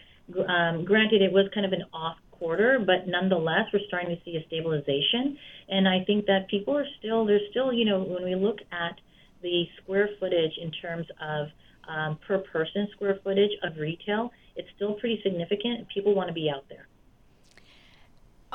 um, 0.42 0.84
granted, 0.84 1.22
it 1.22 1.32
was 1.32 1.48
kind 1.54 1.66
of 1.66 1.72
an 1.72 1.84
off 1.92 2.16
quarter, 2.30 2.78
but 2.84 3.06
nonetheless, 3.06 3.66
we're 3.72 3.80
starting 3.88 4.14
to 4.14 4.22
see 4.24 4.36
a 4.36 4.46
stabilization. 4.46 5.38
And 5.68 5.88
I 5.88 6.04
think 6.06 6.26
that 6.26 6.48
people 6.50 6.76
are 6.76 6.86
still, 6.98 7.24
there's 7.24 7.42
still, 7.50 7.72
you 7.72 7.84
know, 7.84 8.02
when 8.02 8.24
we 8.24 8.34
look 8.34 8.58
at 8.72 8.98
the 9.42 9.64
square 9.82 10.10
footage 10.20 10.52
in 10.60 10.70
terms 10.70 11.06
of 11.22 11.48
um, 11.88 12.18
per 12.26 12.38
person 12.38 12.88
square 12.94 13.18
footage 13.22 13.50
of 13.62 13.76
retail, 13.78 14.30
it's 14.56 14.68
still 14.76 14.94
pretty 14.94 15.20
significant. 15.22 15.88
People 15.92 16.14
want 16.14 16.28
to 16.28 16.34
be 16.34 16.50
out 16.54 16.64
there. 16.68 16.86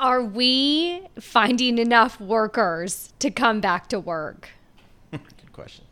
Are 0.00 0.22
we 0.22 1.02
finding 1.20 1.76
enough 1.76 2.18
workers 2.18 3.12
to 3.18 3.30
come 3.30 3.60
back 3.60 3.86
to 3.88 4.00
work? 4.00 4.48
Good 5.10 5.52
question. 5.52 5.84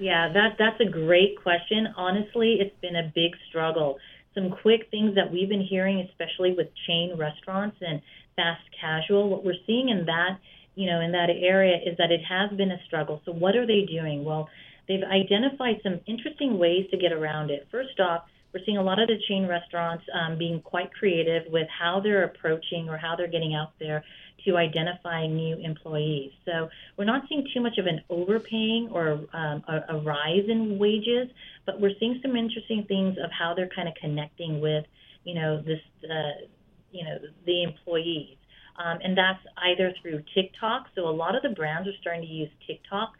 Yeah, 0.00 0.32
that 0.32 0.56
that's 0.58 0.80
a 0.80 0.90
great 0.90 1.40
question. 1.40 1.86
Honestly, 1.96 2.56
it's 2.58 2.74
been 2.80 2.96
a 2.96 3.12
big 3.14 3.30
struggle. 3.48 3.98
Some 4.34 4.50
quick 4.50 4.88
things 4.90 5.14
that 5.14 5.30
we've 5.30 5.48
been 5.48 5.62
hearing, 5.62 6.00
especially 6.10 6.52
with 6.52 6.66
chain 6.88 7.16
restaurants 7.16 7.76
and 7.80 8.02
fast 8.34 8.62
casual, 8.80 9.28
what 9.28 9.44
we're 9.44 9.62
seeing 9.68 9.88
in 9.88 10.04
that, 10.06 10.40
you 10.74 10.90
know, 10.90 11.00
in 11.00 11.12
that 11.12 11.30
area 11.30 11.76
is 11.76 11.96
that 11.98 12.10
it 12.10 12.22
has 12.28 12.50
been 12.58 12.72
a 12.72 12.82
struggle. 12.86 13.22
So 13.24 13.30
what 13.30 13.54
are 13.54 13.68
they 13.68 13.86
doing? 13.88 14.24
Well, 14.24 14.48
they've 14.88 15.04
identified 15.04 15.76
some 15.84 16.00
interesting 16.08 16.58
ways 16.58 16.86
to 16.90 16.96
get 16.96 17.12
around 17.12 17.52
it. 17.52 17.68
First 17.70 18.00
off, 18.00 18.24
we're 18.54 18.64
seeing 18.64 18.76
a 18.76 18.82
lot 18.82 19.00
of 19.00 19.08
the 19.08 19.18
chain 19.28 19.46
restaurants 19.48 20.04
um, 20.14 20.38
being 20.38 20.60
quite 20.60 20.94
creative 20.94 21.42
with 21.50 21.66
how 21.68 22.00
they're 22.00 22.24
approaching 22.24 22.88
or 22.88 22.96
how 22.96 23.16
they're 23.16 23.26
getting 23.26 23.54
out 23.54 23.72
there 23.80 24.04
to 24.44 24.56
identify 24.56 25.26
new 25.26 25.56
employees. 25.56 26.30
So 26.44 26.68
we're 26.96 27.04
not 27.04 27.22
seeing 27.28 27.46
too 27.52 27.60
much 27.60 27.78
of 27.78 27.86
an 27.86 28.00
overpaying 28.10 28.90
or 28.92 29.20
um, 29.32 29.64
a, 29.66 29.80
a 29.88 29.98
rise 29.98 30.44
in 30.48 30.78
wages, 30.78 31.28
but 31.66 31.80
we're 31.80 31.94
seeing 31.98 32.20
some 32.22 32.36
interesting 32.36 32.84
things 32.86 33.16
of 33.22 33.30
how 33.32 33.54
they're 33.54 33.70
kind 33.74 33.88
of 33.88 33.94
connecting 34.00 34.60
with, 34.60 34.84
you 35.24 35.34
know, 35.34 35.60
this, 35.60 35.80
uh, 36.04 36.46
you 36.92 37.04
know, 37.04 37.18
the 37.46 37.62
employees. 37.64 38.36
Um, 38.76 38.98
and 39.02 39.16
that's 39.16 39.40
either 39.64 39.94
through 40.00 40.22
TikTok. 40.34 40.88
So 40.94 41.08
a 41.08 41.10
lot 41.10 41.34
of 41.34 41.42
the 41.42 41.50
brands 41.50 41.88
are 41.88 41.96
starting 42.00 42.22
to 42.22 42.28
use 42.28 42.50
TikTok 42.66 43.14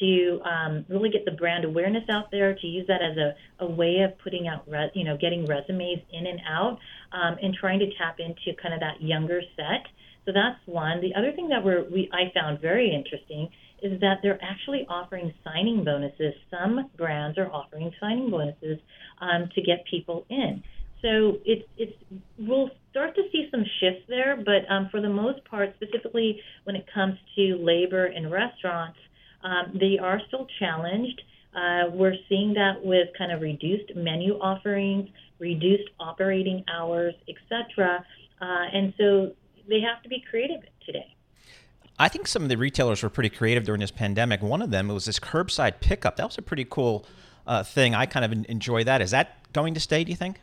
to 0.00 0.40
um, 0.44 0.84
really 0.88 1.10
get 1.10 1.24
the 1.24 1.30
brand 1.30 1.64
awareness 1.64 2.04
out 2.10 2.30
there, 2.30 2.54
to 2.54 2.66
use 2.66 2.86
that 2.88 3.02
as 3.02 3.16
a, 3.16 3.64
a 3.64 3.66
way 3.70 3.98
of 4.00 4.18
putting 4.18 4.48
out, 4.48 4.66
you 4.94 5.04
know, 5.04 5.16
getting 5.16 5.46
resumes 5.46 6.00
in 6.12 6.26
and 6.26 6.40
out, 6.48 6.78
um, 7.12 7.36
and 7.42 7.54
trying 7.54 7.78
to 7.78 7.86
tap 7.98 8.18
into 8.18 8.58
kind 8.60 8.74
of 8.74 8.80
that 8.80 9.00
younger 9.00 9.42
set. 9.56 9.86
So 10.24 10.32
that's 10.32 10.58
one. 10.66 11.00
The 11.00 11.14
other 11.14 11.32
thing 11.32 11.48
that 11.48 11.64
we're, 11.64 11.84
we 11.90 12.10
I 12.12 12.32
found 12.34 12.60
very 12.60 12.94
interesting 12.94 13.48
is 13.82 14.00
that 14.00 14.18
they're 14.22 14.42
actually 14.42 14.86
offering 14.88 15.32
signing 15.44 15.84
bonuses. 15.84 16.34
Some 16.50 16.90
brands 16.96 17.38
are 17.38 17.50
offering 17.50 17.90
signing 18.00 18.30
bonuses 18.30 18.78
um, 19.20 19.48
to 19.54 19.62
get 19.62 19.84
people 19.90 20.26
in. 20.28 20.62
So 21.02 21.38
it's 21.46 21.66
it's 21.78 21.96
we'll 22.38 22.70
start 22.90 23.14
to 23.14 23.22
see 23.32 23.48
some 23.50 23.64
shifts 23.80 24.04
there, 24.08 24.36
but 24.36 24.70
um, 24.70 24.88
for 24.90 25.00
the 25.00 25.08
most 25.08 25.42
part, 25.44 25.74
specifically 25.76 26.40
when 26.64 26.76
it 26.76 26.84
comes 26.92 27.14
to 27.36 27.56
labor 27.56 28.06
in 28.06 28.30
restaurants, 28.30 28.98
um, 29.42 29.76
they 29.78 29.98
are 29.98 30.20
still 30.28 30.46
challenged. 30.58 31.22
Uh, 31.54 31.90
we're 31.92 32.14
seeing 32.28 32.54
that 32.54 32.84
with 32.84 33.08
kind 33.18 33.32
of 33.32 33.40
reduced 33.40 33.94
menu 33.96 34.34
offerings, 34.34 35.08
reduced 35.38 35.88
operating 35.98 36.64
hours, 36.72 37.14
etc. 37.28 38.04
Uh, 38.40 38.44
and 38.44 38.94
so 38.96 39.32
they 39.68 39.80
have 39.80 40.02
to 40.02 40.08
be 40.08 40.22
creative 40.30 40.60
today. 40.86 41.14
I 41.98 42.08
think 42.08 42.26
some 42.26 42.42
of 42.42 42.48
the 42.48 42.56
retailers 42.56 43.02
were 43.02 43.10
pretty 43.10 43.28
creative 43.28 43.64
during 43.64 43.80
this 43.80 43.90
pandemic. 43.90 44.40
One 44.40 44.62
of 44.62 44.70
them 44.70 44.88
was 44.88 45.04
this 45.04 45.18
curbside 45.18 45.80
pickup. 45.80 46.16
That 46.16 46.26
was 46.26 46.38
a 46.38 46.42
pretty 46.42 46.64
cool 46.64 47.04
uh, 47.46 47.62
thing. 47.62 47.94
I 47.94 48.06
kind 48.06 48.24
of 48.24 48.32
enjoy 48.48 48.84
that. 48.84 49.02
Is 49.02 49.10
that 49.10 49.52
going 49.52 49.74
to 49.74 49.80
stay? 49.80 50.04
Do 50.04 50.10
you 50.10 50.16
think? 50.16 50.40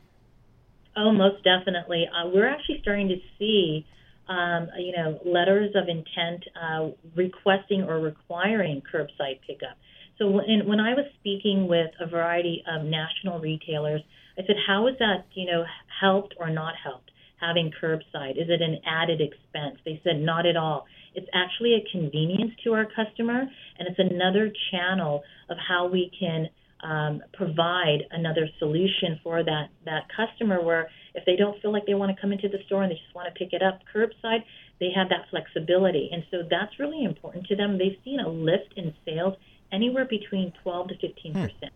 Oh, 0.96 1.12
most 1.12 1.44
definitely. 1.44 2.08
Uh, 2.08 2.28
we're 2.28 2.48
actually 2.48 2.80
starting 2.82 3.08
to 3.08 3.18
see 3.40 3.88
um, 4.30 4.70
you 4.78 4.94
know, 4.96 5.20
letters 5.26 5.72
of 5.76 5.88
intent 5.88 6.44
uh, 6.62 6.90
requesting 7.16 7.84
or 7.84 8.00
requiring 8.00 8.82
curbside 8.82 9.40
pickup. 9.46 9.78
So 10.18 10.30
when, 10.30 10.68
when 10.68 10.80
I 10.80 10.94
was 10.94 11.06
speaking 11.20 11.68
with 11.68 11.92
a 12.00 12.08
variety 12.08 12.64
of 12.68 12.86
national 12.86 13.40
retailers, 13.40 14.02
I 14.38 14.42
said, 14.46 14.56
how 14.68 14.88
is 14.88 14.96
that, 15.00 15.26
you 15.34 15.46
know, 15.46 15.64
helped 16.02 16.36
or 16.40 16.50
not 16.50 16.74
helped 16.84 17.12
having 17.40 17.72
curbside? 17.82 18.32
Is 18.32 18.50
it 18.50 18.62
an 18.62 18.80
added 18.86 19.22
expense? 19.22 19.80
They 19.86 20.02
said, 20.04 20.18
not 20.20 20.46
at 20.46 20.58
all. 20.58 20.86
It's 21.14 21.28
actually 21.34 21.74
a 21.76 21.92
convenience 21.92 22.52
to 22.64 22.74
our 22.74 22.86
customer, 22.86 23.42
and 23.80 23.88
it's 23.88 24.00
another 24.00 24.52
channel 24.72 25.24
of 25.50 25.58
how 25.68 25.88
we 25.88 26.12
can 26.20 26.50
um, 26.84 27.24
provide 27.34 28.00
another 28.12 28.48
solution 28.60 29.20
for 29.24 29.44
that 29.44 29.70
that 29.86 30.04
customer 30.16 30.64
where 30.64 30.90
if 31.18 31.26
they 31.26 31.36
don't 31.36 31.60
feel 31.62 31.72
like 31.74 31.86
they 31.86 31.96
want 31.96 32.16
to 32.16 32.22
come 32.22 32.32
into 32.32 32.48
the 32.48 32.60
store 32.66 32.84
and 32.84 32.92
they 32.92 32.96
just 32.96 33.14
want 33.14 33.28
to 33.28 33.38
pick 33.38 33.52
it 33.52 33.62
up 33.62 33.82
curbside, 33.94 34.44
they 34.80 34.92
have 34.96 35.10
that 35.10 35.26
flexibility. 35.30 36.10
And 36.14 36.24
so 36.32 36.44
that's 36.50 36.80
really 36.80 37.04
important 37.04 37.48
to 37.48 37.56
them. 37.56 37.78
They've 37.78 37.98
seen 38.06 38.20
a 38.20 38.30
lift 38.30 38.74
in 38.78 38.94
sales 39.04 39.36
anywhere 39.72 40.06
between 40.06 40.54
12 40.64 40.90
to 40.90 40.98
15 40.98 41.34
hmm. 41.34 41.42
percent 41.42 41.74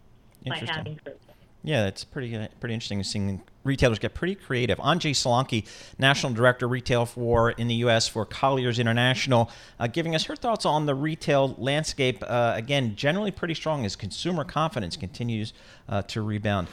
by 0.47 0.57
having 0.57 0.95
curbside. 0.95 1.31
Yeah, 1.63 1.83
that's 1.83 2.03
pretty 2.03 2.35
uh, 2.35 2.47
pretty 2.59 2.73
interesting 2.73 3.03
seeing 3.03 3.41
retailers 3.63 3.99
get 3.99 4.15
pretty 4.15 4.33
creative. 4.33 4.79
Anjee 4.79 5.11
Solanki, 5.11 5.67
National 5.99 6.33
Director 6.33 6.67
Retail 6.67 7.05
for 7.05 7.51
in 7.51 7.67
the 7.67 7.75
U.S. 7.75 8.07
for 8.07 8.25
Colliers 8.25 8.79
International, 8.79 9.51
uh, 9.79 9.85
giving 9.85 10.15
us 10.15 10.25
her 10.25 10.35
thoughts 10.35 10.65
on 10.65 10.87
the 10.87 10.95
retail 10.95 11.55
landscape. 11.59 12.23
Uh, 12.25 12.53
again, 12.55 12.95
generally 12.95 13.29
pretty 13.29 13.53
strong 13.53 13.85
as 13.85 13.95
consumer 13.95 14.43
confidence 14.43 14.97
continues 14.97 15.53
uh, 15.87 16.01
to 16.03 16.23
rebound. 16.23 16.67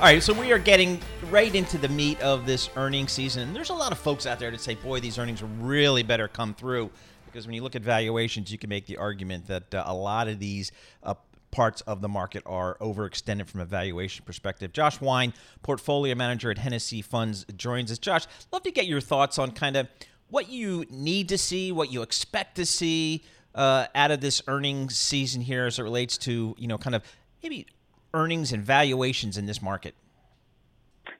All 0.00 0.06
right, 0.06 0.22
so 0.22 0.32
we 0.32 0.50
are 0.50 0.58
getting 0.58 0.98
right 1.30 1.54
into 1.54 1.76
the 1.76 1.90
meat 1.90 2.18
of 2.22 2.46
this 2.46 2.70
earnings 2.74 3.12
season. 3.12 3.52
There's 3.52 3.68
a 3.68 3.74
lot 3.74 3.92
of 3.92 3.98
folks 3.98 4.24
out 4.24 4.38
there 4.38 4.50
that 4.50 4.62
say, 4.62 4.74
boy, 4.76 4.98
these 5.00 5.18
earnings 5.18 5.42
really 5.42 6.02
better 6.02 6.26
come 6.26 6.54
through. 6.54 6.88
Because 7.26 7.44
when 7.44 7.54
you 7.54 7.62
look 7.62 7.76
at 7.76 7.82
valuations, 7.82 8.50
you 8.50 8.56
can 8.56 8.70
make 8.70 8.86
the 8.86 8.96
argument 8.96 9.46
that 9.48 9.74
uh, 9.74 9.82
a 9.84 9.92
lot 9.92 10.26
of 10.26 10.38
these 10.38 10.72
uh, 11.02 11.12
parts 11.50 11.82
of 11.82 12.00
the 12.00 12.08
market 12.08 12.42
are 12.46 12.78
overextended 12.78 13.46
from 13.46 13.60
a 13.60 13.66
valuation 13.66 14.24
perspective. 14.24 14.72
Josh 14.72 15.02
Wein, 15.02 15.34
portfolio 15.62 16.14
manager 16.14 16.50
at 16.50 16.56
Hennessy 16.56 17.02
Funds, 17.02 17.44
joins 17.58 17.92
us. 17.92 17.98
Josh, 17.98 18.24
love 18.50 18.62
to 18.62 18.70
get 18.70 18.86
your 18.86 19.02
thoughts 19.02 19.38
on 19.38 19.50
kind 19.50 19.76
of 19.76 19.86
what 20.30 20.48
you 20.48 20.86
need 20.88 21.28
to 21.28 21.36
see, 21.36 21.72
what 21.72 21.92
you 21.92 22.00
expect 22.00 22.54
to 22.54 22.64
see 22.64 23.22
uh, 23.54 23.84
out 23.94 24.10
of 24.10 24.22
this 24.22 24.40
earnings 24.48 24.96
season 24.96 25.42
here 25.42 25.66
as 25.66 25.78
it 25.78 25.82
relates 25.82 26.16
to, 26.16 26.54
you 26.56 26.68
know, 26.68 26.78
kind 26.78 26.96
of 26.96 27.02
maybe 27.42 27.66
earnings 28.14 28.52
and 28.52 28.62
valuations 28.62 29.36
in 29.36 29.46
this 29.46 29.62
market? 29.62 29.94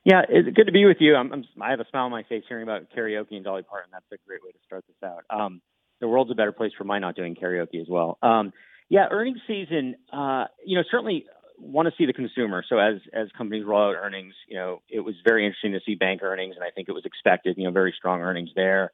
Yeah, 0.04 0.23
it's 0.28 0.56
good 0.56 0.66
to 0.66 0.73
be 0.73 0.87
with 0.87 0.97
you. 1.00 1.14
I'm, 1.14 1.32
I'm, 1.32 1.44
i 1.61 1.70
have 1.70 1.80
a 1.80 1.87
smile 1.90 2.04
on 2.04 2.11
my 2.11 2.23
face 2.23 2.44
hearing 2.49 2.62
about 2.62 2.87
karaoke 2.97 3.32
and 3.32 3.44
Dolly 3.44 3.62
Parton. 3.62 3.90
That's 3.92 4.04
a 4.12 4.16
great 4.26 4.42
way 4.42 4.50
to 4.50 4.59
start 4.64 4.85
this 4.87 4.97
out. 5.04 5.25
Um, 5.28 5.61
the 6.00 6.09
world's 6.09 6.30
a 6.30 6.35
better 6.35 6.52
place 6.52 6.73
for 6.76 6.85
my 6.85 6.99
not 6.99 7.16
doing 7.16 7.35
karaoke 7.35 7.80
as 7.80 7.87
well. 7.88 8.18
Um, 8.23 8.52
yeah, 8.88 9.06
earnings 9.11 9.40
season. 9.47 9.97
Uh, 10.12 10.44
you 10.64 10.76
know, 10.76 10.85
certainly 10.90 11.26
want 11.59 11.87
to 11.87 11.94
see 11.99 12.06
the 12.06 12.12
consumer. 12.12 12.64
So 12.68 12.78
as 12.78 12.94
as 13.12 13.28
companies 13.37 13.64
roll 13.64 13.90
out 13.90 13.94
earnings, 13.94 14.35
you 14.49 14.56
know, 14.56 14.80
it 14.88 15.00
was 15.00 15.14
very 15.25 15.44
interesting 15.44 15.73
to 15.73 15.80
see 15.85 15.94
bank 15.94 16.23
earnings, 16.23 16.56
and 16.56 16.64
I 16.64 16.70
think 16.70 16.88
it 16.88 16.92
was 16.92 17.04
expected. 17.04 17.56
You 17.59 17.64
know, 17.64 17.70
very 17.70 17.94
strong 17.97 18.20
earnings 18.20 18.50
there. 18.56 18.92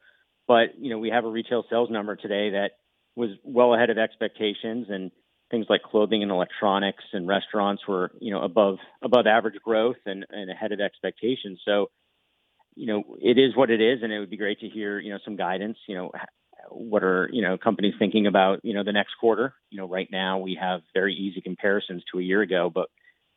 But 0.49 0.79
you 0.79 0.91
know, 0.91 0.99
we 0.99 1.11
have 1.11 1.25
a 1.25 1.31
retail 1.31 1.65
sales 1.71 1.91
number 1.91 2.17
today 2.17 2.51
that 2.51 2.73
was 3.15 3.31
well 3.45 3.75
ahead 3.75 3.91
of 3.91 3.99
expectations, 3.99 4.89
and 4.91 5.11
things 5.51 5.67
like 5.69 5.83
clothing 5.83 6.23
and 6.23 6.31
electronics 6.31 7.05
and 7.13 7.29
restaurants 7.29 7.83
were, 7.87 8.11
you 8.21 8.33
know, 8.33 8.43
above 8.43 8.79
above 9.03 9.27
average 9.27 9.61
growth 9.63 9.97
and, 10.05 10.27
and 10.31 10.51
ahead 10.51 10.73
of 10.73 10.81
expectations. 10.81 11.61
So, 11.65 11.91
you 12.75 12.87
know, 12.87 13.17
it 13.21 13.39
is 13.39 13.57
what 13.57 13.71
it 13.71 13.81
is, 13.81 14.03
and 14.03 14.13
it 14.13 14.19
would 14.19 14.31
be 14.31 14.37
great 14.37 14.61
to 14.61 14.69
hear, 14.69 14.99
you 14.99 15.13
know, 15.13 15.19
some 15.25 15.37
guidance. 15.37 15.79
You 15.87 15.97
know, 15.97 16.11
what 16.71 17.05
are 17.05 17.29
you 17.33 17.43
know 17.43 17.59
companies 17.59 17.95
thinking 17.99 18.27
about, 18.27 18.61
you 18.65 18.75
know, 18.75 18.85
the 18.85 18.93
next 18.93 19.15
quarter? 19.21 19.55
You 19.71 19.79
know, 19.79 19.89
right 19.89 20.09
now 20.11 20.39
we 20.39 20.59
have 20.61 20.83
very 20.95 21.15
easy 21.15 21.41
comparisons 21.41 22.03
to 22.13 22.19
a 22.19 22.23
year 22.23 22.43
ago, 22.43 22.71
but 22.73 22.89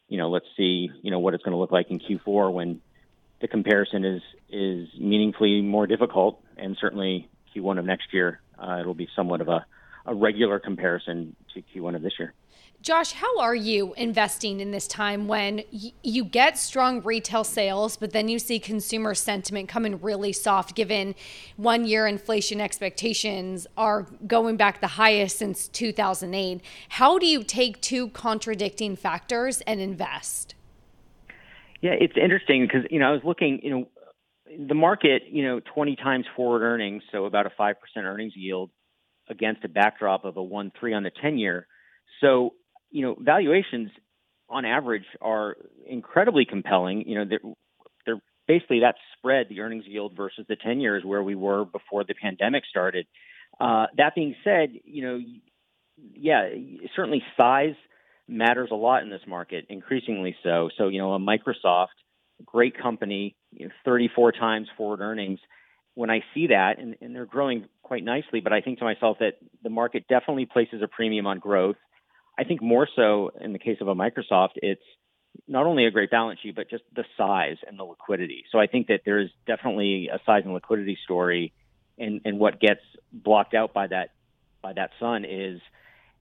you 0.08 0.18
know, 0.18 0.30
let's 0.30 0.48
see, 0.58 0.90
you 1.04 1.12
know, 1.12 1.20
what 1.20 1.36
it's 1.36 1.44
going 1.44 1.54
to 1.54 1.60
look 1.60 1.72
like 1.72 1.92
in 1.92 2.00
Q4 2.00 2.52
when 2.52 2.82
the 3.42 3.48
comparison 3.48 4.04
is 4.04 4.22
is 4.50 4.88
meaningfully 5.00 5.62
more 5.62 5.88
difficult, 5.88 6.44
and 6.58 6.76
certainly 6.82 7.30
Q1 7.56 7.80
of 7.80 7.86
next 7.86 8.14
year, 8.14 8.42
uh, 8.58 8.78
it'll 8.80 8.94
be 8.94 9.08
somewhat 9.16 9.42
of 9.42 9.48
a 9.48 9.66
a 10.10 10.16
regular 10.16 10.60
comparison 10.60 11.36
to 11.54 11.62
Q1 11.62 11.96
of 11.96 12.02
this 12.02 12.14
year. 12.18 12.34
Josh, 12.82 13.12
how 13.12 13.40
are 13.40 13.56
you 13.56 13.94
investing 13.96 14.62
in 14.62 14.72
this 14.72 14.88
time 14.88 15.28
when 15.28 15.64
y- 15.72 15.92
you 16.02 16.24
get 16.24 16.58
strong 16.58 17.02
retail 17.02 17.44
sales, 17.44 17.98
but 17.98 18.12
then 18.12 18.30
you 18.30 18.40
see 18.40 18.58
consumer 18.58 19.14
sentiment 19.14 19.68
coming 19.68 20.02
really 20.02 20.32
soft 20.32 20.76
given 20.76 21.14
one 21.58 21.86
year 21.86 22.08
inflation 22.08 22.62
expectations 22.62 23.68
are 23.78 24.08
going 24.26 24.56
back 24.56 24.80
the 24.80 24.88
highest 24.88 25.38
since 25.38 25.68
2008? 25.68 26.62
How 26.90 27.20
do 27.20 27.26
you 27.26 27.44
take 27.44 27.82
two 27.82 28.08
contradicting 28.10 28.96
factors 28.96 29.62
and 29.62 29.82
invest? 29.82 30.56
Yeah, 31.82 31.96
it's 32.00 32.16
interesting 32.16 32.66
because, 32.66 32.90
you 32.90 33.00
know, 33.00 33.10
I 33.10 33.12
was 33.12 33.22
looking, 33.26 33.60
you 33.62 33.72
know, 33.72 33.88
the 34.68 34.74
market, 34.74 35.24
you 35.30 35.44
know, 35.44 35.60
20 35.74 35.98
times 35.98 36.26
forward 36.36 36.64
earnings, 36.64 37.04
so 37.12 37.26
about 37.26 37.46
a 37.46 37.52
5% 37.60 37.76
earnings 37.98 38.34
yield 38.36 38.72
against 39.30 39.64
a 39.64 39.70
backdrop 39.70 40.26
of 40.26 40.38
a 40.38 40.44
1 40.44 40.72
3 40.80 40.94
on 40.94 41.04
the 41.04 41.12
10 41.22 41.38
year. 41.38 41.68
So, 42.22 42.54
you 42.92 43.04
know, 43.04 43.16
valuations 43.20 43.92
on 44.50 44.66
average 44.66 45.06
are 45.22 45.56
incredibly 45.88 46.46
compelling. 46.46 47.08
You 47.08 47.20
know, 47.20 47.26
they're, 47.26 47.54
they're 48.06 48.22
basically 48.48 48.80
that 48.82 48.96
spread, 49.18 49.48
the 49.50 49.62
earnings 49.62 49.86
yield 49.88 50.14
versus 50.18 50.46
the 50.50 50.56
10 50.56 50.80
years 50.80 51.04
where 51.06 51.24
we 51.24 51.36
were 51.36 51.66
before 51.66 52.04
the 52.04 52.16
pandemic 52.16 52.64
started. 52.70 53.06
Uh, 53.60 53.86
that 53.98 54.16
being 54.16 54.36
said, 54.44 54.72
you 54.84 55.04
know, 55.06 55.20
yeah, 56.16 56.50
certainly 56.96 57.22
size 57.38 57.76
matters 58.28 58.70
a 58.72 58.76
lot 58.76 59.04
in 59.04 59.10
this 59.10 59.22
market, 59.28 59.66
increasingly 59.70 60.36
so. 60.44 60.70
So, 60.78 60.88
you 60.88 61.00
know, 61.00 61.14
a 61.14 61.20
Microsoft, 61.20 61.88
great 62.46 62.80
company, 62.80 63.36
you 63.52 63.68
know, 63.68 63.72
34 63.86 64.32
times 64.34 64.68
forward 64.78 65.02
earnings. 65.02 65.40
When 66.00 66.10
I 66.10 66.22
see 66.34 66.48
that, 66.48 66.80
and, 66.80 66.96
and 67.02 67.14
they're 67.14 67.26
growing 67.26 67.66
quite 67.84 68.06
nicely, 68.06 68.40
but 68.40 68.54
I 68.54 68.62
think 68.62 68.80
to 68.80 68.86
myself 68.86 69.18
that 69.20 69.34
the 69.62 69.70
market 69.70 70.08
definitely 70.08 70.46
places 70.46 70.82
a 70.82 70.88
premium 70.88 71.28
on 71.28 71.40
growth. 71.40 71.76
I 72.38 72.46
think 72.46 72.62
more 72.62 72.88
so 72.96 73.32
in 73.42 73.52
the 73.52 73.60
case 73.60 73.80
of 73.82 73.90
a 73.90 73.96
Microsoft, 73.96 74.52
it's 74.56 74.82
not 75.46 75.66
only 75.66 75.86
a 75.86 75.92
great 75.92 76.10
balance 76.10 76.40
sheet, 76.40 76.56
but 76.56 76.70
just 76.70 76.86
the 76.96 77.04
size 77.18 77.58
and 77.68 77.78
the 77.78 77.84
liquidity. 77.84 78.46
So 78.50 78.60
I 78.60 78.68
think 78.68 78.88
that 78.88 79.02
there's 79.04 79.30
definitely 79.46 80.08
a 80.08 80.20
size 80.26 80.44
and 80.46 80.54
liquidity 80.54 80.98
story, 81.04 81.52
and 81.98 82.22
and 82.24 82.40
what 82.40 82.62
gets 82.62 82.80
blocked 83.12 83.54
out 83.54 83.74
by 83.74 83.88
that 83.88 84.12
by 84.62 84.72
that 84.72 84.92
sun 85.02 85.26
is, 85.26 85.60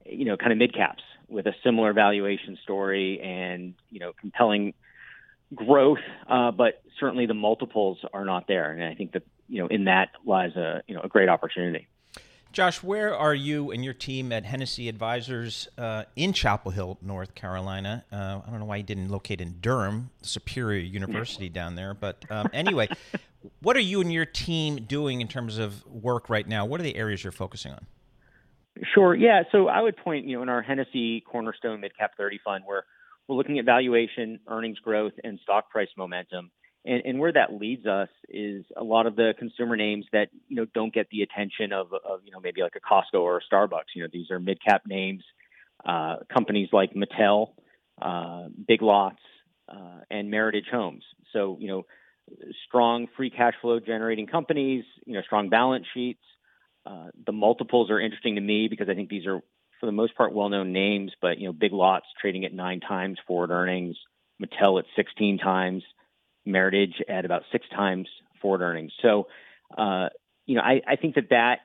you 0.05 0.25
know, 0.25 0.35
kind 0.35 0.51
of 0.51 0.57
mid 0.57 0.73
caps 0.73 1.03
with 1.29 1.45
a 1.47 1.53
similar 1.63 1.93
valuation 1.93 2.57
story 2.63 3.21
and 3.21 3.75
you 3.89 4.01
know 4.01 4.11
compelling 4.19 4.73
growth, 5.55 6.03
uh, 6.29 6.51
but 6.51 6.81
certainly 6.99 7.27
the 7.27 7.33
multiples 7.33 7.97
are 8.11 8.25
not 8.25 8.45
there, 8.49 8.73
and 8.73 8.83
I 8.83 8.95
think 8.95 9.13
that 9.13 9.23
you 9.49 9.61
know 9.61 9.67
in 9.67 9.85
that 9.85 10.09
lies 10.25 10.55
a 10.55 10.81
you 10.87 10.95
know 10.95 11.01
a 11.01 11.07
great 11.07 11.29
opportunity. 11.29 11.87
Josh, 12.51 12.81
where 12.81 13.15
are 13.15 13.35
you 13.35 13.69
and 13.69 13.85
your 13.85 13.93
team 13.93 14.31
at 14.31 14.43
Hennessy 14.43 14.89
Advisors 14.89 15.67
uh, 15.77 16.05
in 16.15 16.33
Chapel 16.33 16.71
Hill, 16.71 16.97
North 16.99 17.35
Carolina? 17.35 18.03
Uh, 18.11 18.41
I 18.45 18.49
don't 18.49 18.59
know 18.59 18.65
why 18.65 18.77
you 18.77 18.83
didn't 18.83 19.09
locate 19.09 19.39
in 19.39 19.57
Durham, 19.61 20.09
Superior 20.23 20.79
University 20.79 21.47
down 21.47 21.75
there, 21.75 21.93
but 21.93 22.25
um, 22.31 22.49
anyway, 22.51 22.87
what 23.61 23.77
are 23.77 23.81
you 23.81 24.01
and 24.01 24.11
your 24.11 24.25
team 24.25 24.77
doing 24.77 25.21
in 25.21 25.27
terms 25.27 25.59
of 25.59 25.85
work 25.85 26.27
right 26.27 26.47
now? 26.47 26.65
What 26.65 26.79
are 26.79 26.83
the 26.83 26.95
areas 26.95 27.23
you're 27.23 27.31
focusing 27.31 27.71
on? 27.71 27.85
Sure. 28.95 29.13
Yeah. 29.13 29.43
So 29.51 29.67
I 29.67 29.81
would 29.81 29.97
point, 29.97 30.25
you 30.25 30.37
know, 30.37 30.43
in 30.43 30.49
our 30.49 30.63
Hennessy 30.63 31.21
Cornerstone 31.21 31.81
Midcap 31.81 32.09
30 32.17 32.39
Fund, 32.43 32.63
where 32.65 32.85
we're 33.27 33.35
looking 33.35 33.59
at 33.59 33.65
valuation, 33.65 34.39
earnings 34.47 34.79
growth, 34.79 35.13
and 35.23 35.39
stock 35.43 35.69
price 35.69 35.89
momentum. 35.97 36.49
And, 36.85 37.01
and, 37.05 37.19
where 37.19 37.33
that 37.33 37.53
leads 37.53 37.85
us 37.85 38.07
is 38.29 38.63
a 38.77 38.83
lot 38.83 39.05
of 39.05 39.17
the 39.17 39.33
consumer 39.37 39.75
names 39.75 40.05
that 40.13 40.29
you 40.47 40.55
know 40.55 40.65
don't 40.73 40.93
get 40.93 41.07
the 41.11 41.23
attention 41.23 41.73
of, 41.73 41.87
of 41.93 42.21
you 42.23 42.31
know 42.31 42.39
maybe 42.39 42.61
like 42.61 42.75
a 42.75 42.79
Costco 42.79 43.19
or 43.19 43.37
a 43.37 43.53
Starbucks. 43.53 43.95
You 43.95 44.03
know 44.03 44.09
these 44.11 44.31
are 44.31 44.39
mid 44.39 44.63
cap 44.63 44.83
names, 44.87 45.23
uh, 45.85 46.17
companies 46.33 46.69
like 46.71 46.93
Mattel, 46.93 47.51
uh, 48.01 48.45
Big 48.65 48.81
Lots, 48.81 49.19
uh, 49.67 49.99
and 50.09 50.31
Meritage 50.31 50.69
Homes. 50.71 51.03
So 51.33 51.57
you 51.59 51.67
know 51.67 51.85
strong 52.65 53.07
free 53.17 53.29
cash 53.29 53.55
flow 53.61 53.79
generating 53.79 54.27
companies. 54.27 54.85
You 55.05 55.15
know 55.15 55.21
strong 55.21 55.49
balance 55.49 55.85
sheets. 55.93 56.23
Uh, 56.85 57.07
the 57.25 57.33
multiples 57.33 57.91
are 57.91 57.99
interesting 57.99 58.35
to 58.35 58.41
me 58.41 58.67
because 58.69 58.87
I 58.89 58.95
think 58.95 59.09
these 59.09 59.25
are 59.25 59.41
for 59.79 59.85
the 59.85 59.91
most 59.91 60.15
part 60.15 60.33
well 60.33 60.49
known 60.49 60.71
names. 60.71 61.11
But 61.21 61.39
you 61.39 61.47
know 61.47 61.53
Big 61.53 61.73
Lots 61.73 62.05
trading 62.21 62.45
at 62.45 62.53
nine 62.53 62.79
times 62.79 63.17
forward 63.27 63.51
earnings, 63.51 63.97
Mattel 64.41 64.79
at 64.79 64.85
16 64.95 65.39
times. 65.39 65.83
Meritage 66.47 67.01
at 67.07 67.25
about 67.25 67.43
six 67.51 67.67
times 67.69 68.07
forward 68.41 68.61
earnings. 68.61 68.91
So, 69.01 69.27
uh, 69.77 70.09
you 70.45 70.55
know, 70.55 70.61
I, 70.61 70.81
I, 70.87 70.95
think 70.95 71.15
that 71.15 71.29
that, 71.29 71.59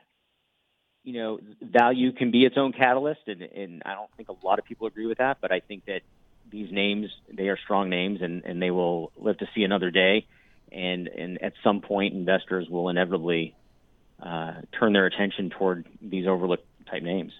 you 1.04 1.14
know, 1.14 1.38
value 1.62 2.12
can 2.12 2.30
be 2.30 2.44
its 2.44 2.56
own 2.58 2.72
catalyst, 2.72 3.20
and, 3.26 3.42
and, 3.42 3.82
I 3.84 3.94
don't 3.94 4.10
think 4.16 4.28
a 4.28 4.46
lot 4.46 4.58
of 4.58 4.64
people 4.64 4.86
agree 4.86 5.06
with 5.06 5.18
that. 5.18 5.38
But 5.40 5.52
I 5.52 5.60
think 5.60 5.86
that 5.86 6.02
these 6.50 6.70
names, 6.70 7.08
they 7.32 7.48
are 7.48 7.56
strong 7.56 7.88
names, 7.88 8.20
and, 8.20 8.44
and 8.44 8.60
they 8.60 8.70
will 8.70 9.12
live 9.16 9.38
to 9.38 9.48
see 9.54 9.64
another 9.64 9.90
day. 9.90 10.26
And 10.70 11.08
and 11.08 11.40
at 11.42 11.52
some 11.62 11.80
point, 11.80 12.14
investors 12.14 12.68
will 12.68 12.88
inevitably 12.88 13.54
uh, 14.20 14.54
turn 14.78 14.92
their 14.92 15.06
attention 15.06 15.50
toward 15.50 15.86
these 16.02 16.26
overlooked 16.26 16.66
type 16.90 17.02
names. 17.02 17.32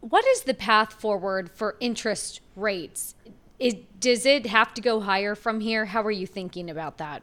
What 0.00 0.26
is 0.26 0.42
the 0.42 0.54
path 0.54 0.92
forward 0.92 1.50
for 1.50 1.76
interest 1.80 2.40
rates? 2.54 3.14
Is, 3.58 3.74
does 3.98 4.24
it 4.24 4.46
have 4.46 4.72
to 4.74 4.80
go 4.80 5.00
higher 5.00 5.34
from 5.34 5.60
here? 5.60 5.84
How 5.84 6.02
are 6.02 6.10
you 6.10 6.26
thinking 6.26 6.70
about 6.70 6.98
that? 6.98 7.22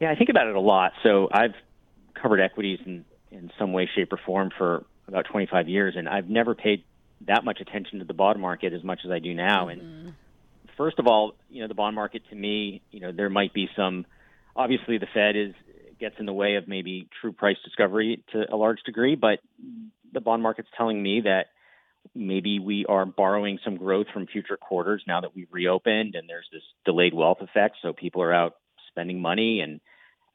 Yeah, 0.00 0.10
I 0.10 0.14
think 0.14 0.30
about 0.30 0.46
it 0.46 0.54
a 0.54 0.60
lot. 0.60 0.92
So 1.02 1.28
I've 1.32 1.54
covered 2.14 2.40
equities 2.40 2.78
in, 2.86 3.04
in 3.30 3.50
some 3.58 3.72
way, 3.72 3.88
shape, 3.94 4.12
or 4.12 4.18
form 4.24 4.50
for 4.56 4.84
about 5.08 5.26
25 5.30 5.68
years, 5.68 5.94
and 5.96 6.08
I've 6.08 6.28
never 6.28 6.54
paid 6.54 6.84
that 7.26 7.44
much 7.44 7.60
attention 7.60 7.98
to 8.00 8.04
the 8.04 8.14
bond 8.14 8.40
market 8.40 8.72
as 8.72 8.82
much 8.82 9.00
as 9.04 9.10
I 9.10 9.18
do 9.18 9.34
now. 9.34 9.66
Mm-hmm. 9.66 9.80
And 9.80 10.14
first 10.76 10.98
of 10.98 11.06
all, 11.06 11.34
you 11.50 11.62
know, 11.62 11.68
the 11.68 11.74
bond 11.74 11.94
market 11.94 12.22
to 12.30 12.36
me, 12.36 12.82
you 12.90 13.00
know, 13.00 13.12
there 13.12 13.30
might 13.30 13.52
be 13.52 13.68
some. 13.76 14.06
Obviously, 14.54 14.98
the 14.98 15.06
Fed 15.12 15.36
is 15.36 15.54
gets 15.98 16.16
in 16.18 16.26
the 16.26 16.32
way 16.32 16.56
of 16.56 16.66
maybe 16.66 17.08
true 17.20 17.32
price 17.32 17.56
discovery 17.64 18.24
to 18.32 18.52
a 18.52 18.56
large 18.56 18.82
degree, 18.82 19.14
but 19.14 19.38
the 20.12 20.20
bond 20.20 20.42
market's 20.42 20.68
telling 20.76 21.00
me 21.00 21.20
that 21.20 21.46
maybe 22.14 22.58
we 22.58 22.84
are 22.88 23.06
borrowing 23.06 23.58
some 23.64 23.76
growth 23.76 24.06
from 24.12 24.26
future 24.26 24.56
quarters 24.56 25.02
now 25.06 25.20
that 25.20 25.34
we've 25.34 25.48
reopened 25.50 26.14
and 26.14 26.28
there's 26.28 26.48
this 26.52 26.62
delayed 26.84 27.14
wealth 27.14 27.38
effect. 27.40 27.76
So 27.82 27.92
people 27.92 28.22
are 28.22 28.32
out 28.32 28.54
spending 28.90 29.20
money 29.20 29.60
and 29.60 29.80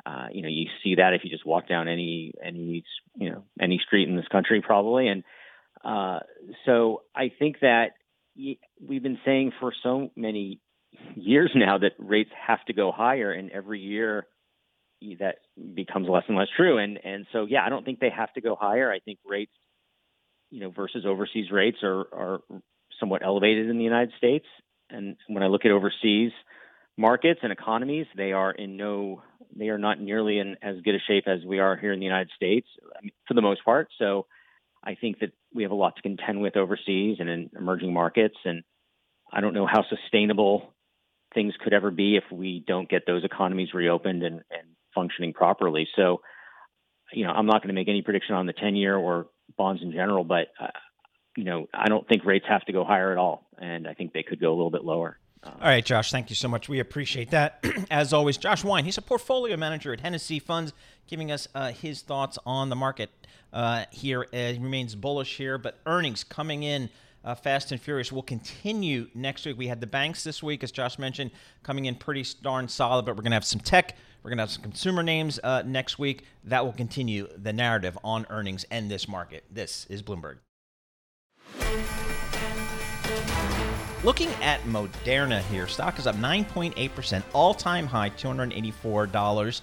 uh, 0.07 0.27
you 0.31 0.41
know, 0.41 0.47
you 0.47 0.67
see 0.83 0.95
that 0.95 1.13
if 1.13 1.21
you 1.23 1.29
just 1.29 1.45
walk 1.45 1.67
down 1.67 1.89
any 1.89 2.33
any 2.41 2.83
you 3.15 3.29
know 3.29 3.43
any 3.59 3.79
street 3.85 4.07
in 4.07 4.15
this 4.15 4.27
country, 4.31 4.61
probably. 4.61 5.09
And 5.09 5.23
uh, 5.83 6.19
so 6.65 7.01
I 7.13 7.31
think 7.37 7.57
that 7.61 7.87
we've 8.35 9.03
been 9.03 9.19
saying 9.25 9.51
for 9.59 9.73
so 9.83 10.11
many 10.15 10.61
years 11.15 11.51
now 11.55 11.79
that 11.79 11.91
rates 11.99 12.29
have 12.47 12.63
to 12.65 12.73
go 12.73 12.93
higher, 12.93 13.31
and 13.31 13.51
every 13.51 13.81
year 13.81 14.27
that 15.19 15.35
becomes 15.75 16.07
less 16.07 16.23
and 16.29 16.37
less 16.37 16.47
true. 16.55 16.77
And 16.77 16.99
and 17.03 17.25
so 17.33 17.45
yeah, 17.45 17.65
I 17.65 17.69
don't 17.69 17.83
think 17.83 17.99
they 17.99 18.11
have 18.15 18.31
to 18.33 18.41
go 18.41 18.55
higher. 18.55 18.89
I 18.91 18.99
think 18.99 19.19
rates 19.27 19.51
you 20.49 20.61
know, 20.61 20.69
versus 20.69 21.05
overseas 21.05 21.51
rates 21.51 21.77
are, 21.83 22.05
are 22.13 22.39
somewhat 22.99 23.23
elevated 23.23 23.69
in 23.69 23.77
the 23.77 23.83
United 23.83 24.13
States. 24.17 24.45
And 24.89 25.17
when 25.27 25.43
I 25.43 25.47
look 25.47 25.65
at 25.65 25.71
overseas 25.71 26.31
markets 26.97 27.41
and 27.43 27.51
economies, 27.51 28.07
they 28.15 28.31
are 28.31 28.51
in 28.51 28.77
no, 28.77 29.21
they 29.55 29.69
are 29.69 29.77
not 29.77 29.99
nearly 29.99 30.39
in 30.39 30.55
as 30.61 30.81
good 30.83 30.95
a 30.95 30.99
shape 31.07 31.25
as 31.27 31.45
we 31.45 31.59
are 31.59 31.75
here 31.75 31.93
in 31.93 31.99
the 31.99 32.05
United 32.05 32.29
States 32.35 32.67
for 33.27 33.33
the 33.33 33.41
most 33.41 33.63
part. 33.63 33.89
So 33.99 34.25
I 34.83 34.95
think 34.95 35.19
that 35.19 35.31
we 35.53 35.63
have 35.63 35.71
a 35.71 35.75
lot 35.75 35.95
to 35.97 36.01
contend 36.01 36.41
with 36.41 36.55
overseas 36.55 37.17
and 37.19 37.29
in 37.29 37.49
emerging 37.57 37.93
markets. 37.93 38.37
And 38.45 38.63
I 39.31 39.41
don't 39.41 39.53
know 39.53 39.67
how 39.67 39.83
sustainable 39.89 40.73
things 41.33 41.53
could 41.61 41.73
ever 41.73 41.91
be 41.91 42.15
if 42.15 42.23
we 42.31 42.63
don't 42.65 42.89
get 42.89 43.03
those 43.05 43.25
economies 43.25 43.73
reopened 43.73 44.23
and, 44.23 44.35
and 44.35 44.67
functioning 44.95 45.33
properly. 45.33 45.87
So, 45.95 46.21
you 47.11 47.25
know, 47.25 47.31
I'm 47.31 47.45
not 47.45 47.61
going 47.61 47.67
to 47.67 47.73
make 47.73 47.89
any 47.89 48.01
prediction 48.01 48.35
on 48.35 48.45
the 48.45 48.53
10 48.53 48.75
year 48.75 48.95
or 48.95 49.27
bonds 49.57 49.81
in 49.81 49.91
general, 49.91 50.23
but 50.23 50.47
uh, 50.59 50.67
you 51.35 51.43
know, 51.43 51.67
I 51.73 51.87
don't 51.87 52.07
think 52.07 52.25
rates 52.25 52.45
have 52.47 52.65
to 52.65 52.73
go 52.73 52.83
higher 52.83 53.11
at 53.11 53.17
all, 53.17 53.47
and 53.57 53.87
I 53.87 53.93
think 53.93 54.13
they 54.13 54.23
could 54.23 54.39
go 54.39 54.49
a 54.49 54.55
little 54.55 54.71
bit 54.71 54.83
lower. 54.83 55.17
all 55.43 55.53
right, 55.61 55.85
Josh, 55.85 56.11
thank 56.11 56.29
you 56.29 56.35
so 56.35 56.47
much. 56.47 56.67
We 56.67 56.79
appreciate 56.79 57.31
that. 57.31 57.63
As 57.91 58.13
always, 58.13 58.37
Josh 58.37 58.63
Wein, 58.63 58.85
he's 58.85 58.97
a 58.97 59.01
portfolio 59.01 59.55
manager 59.57 59.93
at 59.93 60.01
Hennessy 60.01 60.39
Funds, 60.39 60.73
giving 61.07 61.31
us 61.31 61.47
uh, 61.53 61.71
his 61.71 62.01
thoughts 62.01 62.39
on 62.45 62.69
the 62.69 62.75
market 62.75 63.11
uh, 63.53 63.85
here. 63.91 64.25
Uh, 64.33 64.53
remains 64.59 64.95
bullish 64.95 65.37
here, 65.37 65.57
but 65.57 65.79
earnings 65.85 66.23
coming 66.23 66.63
in 66.63 66.89
uh, 67.23 67.35
fast 67.35 67.71
and 67.71 67.81
furious 67.81 68.11
will 68.11 68.23
continue 68.23 69.07
next 69.13 69.45
week. 69.45 69.57
We 69.57 69.67
had 69.67 69.81
the 69.81 69.87
banks 69.87 70.23
this 70.23 70.41
week, 70.41 70.63
as 70.63 70.71
Josh 70.71 70.97
mentioned, 70.97 71.31
coming 71.61 71.85
in 71.85 71.95
pretty 71.95 72.25
darn 72.41 72.67
solid, 72.67 73.05
but 73.05 73.15
we're 73.15 73.23
going 73.23 73.31
to 73.31 73.35
have 73.35 73.45
some 73.45 73.59
tech 73.59 73.97
we're 74.27 74.31
going 74.31 74.39
to 74.39 74.43
have 74.43 74.51
some 74.51 74.63
consumer 74.63 75.03
names 75.03 75.39
uh, 75.41 75.63
next 75.65 75.97
week. 75.97 76.25
That 76.43 76.65
will 76.65 76.73
continue 76.73 77.29
the 77.37 77.53
narrative 77.53 77.97
on 78.03 78.25
earnings 78.29 78.65
and 78.69 78.91
this 78.91 79.07
market. 79.07 79.45
This 79.49 79.85
is 79.89 80.03
Bloomberg. 80.03 80.39
Looking 84.03 84.27
at 84.41 84.59
Moderna 84.63 85.39
here, 85.43 85.65
stock 85.65 85.97
is 85.97 86.07
up 86.07 86.17
9.8%, 86.17 87.23
all 87.31 87.53
time 87.53 87.87
high, 87.87 88.09
$284. 88.09 89.61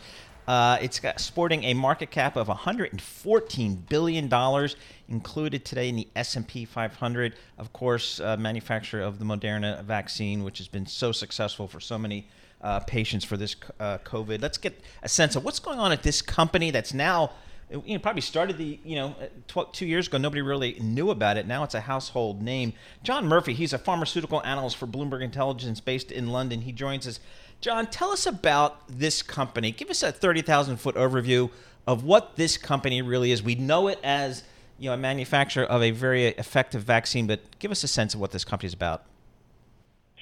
Uh, 0.48 0.78
it's 0.80 0.98
got, 0.98 1.20
sporting 1.20 1.64
a 1.64 1.74
market 1.74 2.10
cap 2.10 2.34
of 2.36 2.48
114 2.48 3.84
billion 3.90 4.28
dollars, 4.28 4.76
included 5.10 5.66
today 5.66 5.90
in 5.90 5.96
the 5.96 6.08
S&P 6.16 6.64
500. 6.64 7.34
Of 7.58 7.74
course, 7.74 8.18
uh, 8.18 8.38
manufacturer 8.38 9.02
of 9.02 9.18
the 9.18 9.26
Moderna 9.26 9.84
vaccine, 9.84 10.42
which 10.42 10.56
has 10.56 10.68
been 10.68 10.86
so 10.86 11.12
successful 11.12 11.68
for 11.68 11.80
so 11.80 11.98
many 11.98 12.28
uh, 12.64 12.80
patients 12.80 13.24
for 13.24 13.36
this 13.36 13.54
uh, 13.78 13.98
COVID. 13.98 14.40
Let's 14.40 14.58
get 14.58 14.80
a 15.02 15.08
sense 15.08 15.36
of 15.36 15.44
what's 15.44 15.58
going 15.60 15.78
on 15.78 15.92
at 15.92 16.02
this 16.02 16.22
company 16.22 16.70
that's 16.70 16.94
now, 16.94 17.32
you 17.70 17.94
know, 17.94 17.98
probably 17.98 18.22
started 18.22 18.56
the, 18.56 18.80
you 18.82 18.96
know, 18.96 19.14
tw- 19.46 19.72
two 19.72 19.86
years 19.86 20.08
ago. 20.08 20.16
Nobody 20.16 20.40
really 20.40 20.78
knew 20.80 21.10
about 21.10 21.36
it. 21.36 21.46
Now 21.46 21.62
it's 21.62 21.74
a 21.74 21.82
household 21.82 22.42
name. 22.42 22.72
John 23.02 23.28
Murphy, 23.28 23.52
he's 23.52 23.74
a 23.74 23.78
pharmaceutical 23.78 24.42
analyst 24.44 24.78
for 24.78 24.86
Bloomberg 24.86 25.22
Intelligence 25.22 25.78
based 25.78 26.10
in 26.10 26.28
London. 26.28 26.62
He 26.62 26.72
joins 26.72 27.06
us. 27.06 27.20
John, 27.60 27.86
tell 27.86 28.10
us 28.10 28.26
about 28.26 28.88
this 28.88 29.22
company. 29.22 29.70
Give 29.70 29.90
us 29.90 30.02
a 30.02 30.10
30,000 30.10 30.78
foot 30.78 30.96
overview 30.96 31.50
of 31.86 32.02
what 32.02 32.36
this 32.36 32.56
company 32.56 33.02
really 33.02 33.30
is. 33.30 33.42
We 33.42 33.56
know 33.56 33.88
it 33.88 33.98
as, 34.02 34.42
you 34.78 34.88
know, 34.88 34.94
a 34.94 34.98
manufacturer 34.98 35.64
of 35.64 35.82
a 35.82 35.90
very 35.90 36.28
effective 36.28 36.82
vaccine, 36.82 37.26
but 37.26 37.40
give 37.58 37.70
us 37.70 37.84
a 37.84 37.88
sense 37.88 38.14
of 38.14 38.20
what 38.20 38.30
this 38.30 38.44
company 38.44 38.68
is 38.68 38.74
about. 38.74 39.04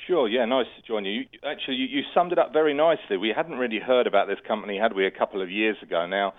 Sure. 0.06 0.28
Yeah, 0.28 0.44
nice 0.46 0.66
to 0.76 0.82
join 0.82 1.04
you. 1.04 1.22
Actually, 1.46 1.76
you, 1.76 1.86
you 1.86 2.02
summed 2.12 2.32
it 2.32 2.38
up 2.38 2.52
very 2.52 2.74
nicely. 2.74 3.16
We 3.16 3.32
hadn't 3.34 3.58
really 3.58 3.78
heard 3.78 4.08
about 4.08 4.26
this 4.26 4.38
company, 4.46 4.76
had 4.76 4.94
we, 4.94 5.06
a 5.06 5.12
couple 5.12 5.40
of 5.40 5.50
years 5.50 5.76
ago 5.80 6.06
now. 6.06 6.34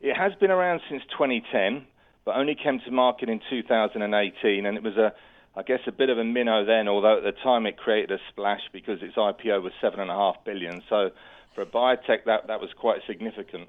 It 0.00 0.16
has 0.16 0.32
been 0.40 0.50
around 0.52 0.80
since 0.88 1.02
2010, 1.18 1.86
but 2.24 2.36
only 2.36 2.54
came 2.54 2.80
to 2.84 2.90
market 2.90 3.28
in 3.28 3.40
2018, 3.50 4.64
and 4.64 4.76
it 4.76 4.82
was 4.82 4.96
a, 4.96 5.12
I 5.56 5.62
guess, 5.62 5.80
a 5.88 5.92
bit 5.92 6.08
of 6.08 6.18
a 6.18 6.24
minnow 6.24 6.64
then. 6.64 6.86
Although 6.86 7.18
at 7.18 7.24
the 7.24 7.32
time 7.42 7.66
it 7.66 7.76
created 7.76 8.12
a 8.12 8.18
splash 8.30 8.60
because 8.72 9.02
its 9.02 9.16
IPO 9.16 9.60
was 9.62 9.72
seven 9.80 9.98
and 9.98 10.10
a 10.10 10.14
half 10.14 10.36
billion. 10.44 10.80
So 10.88 11.10
for 11.56 11.62
a 11.62 11.66
biotech, 11.66 12.24
that 12.26 12.46
that 12.46 12.60
was 12.60 12.70
quite 12.78 13.00
significant. 13.08 13.68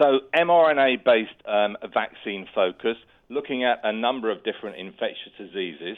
So 0.00 0.20
mRNA-based 0.32 1.42
um, 1.44 1.76
vaccine 1.92 2.46
focus, 2.54 2.96
looking 3.28 3.64
at 3.64 3.80
a 3.82 3.92
number 3.92 4.30
of 4.30 4.44
different 4.44 4.76
infectious 4.76 5.32
diseases. 5.36 5.96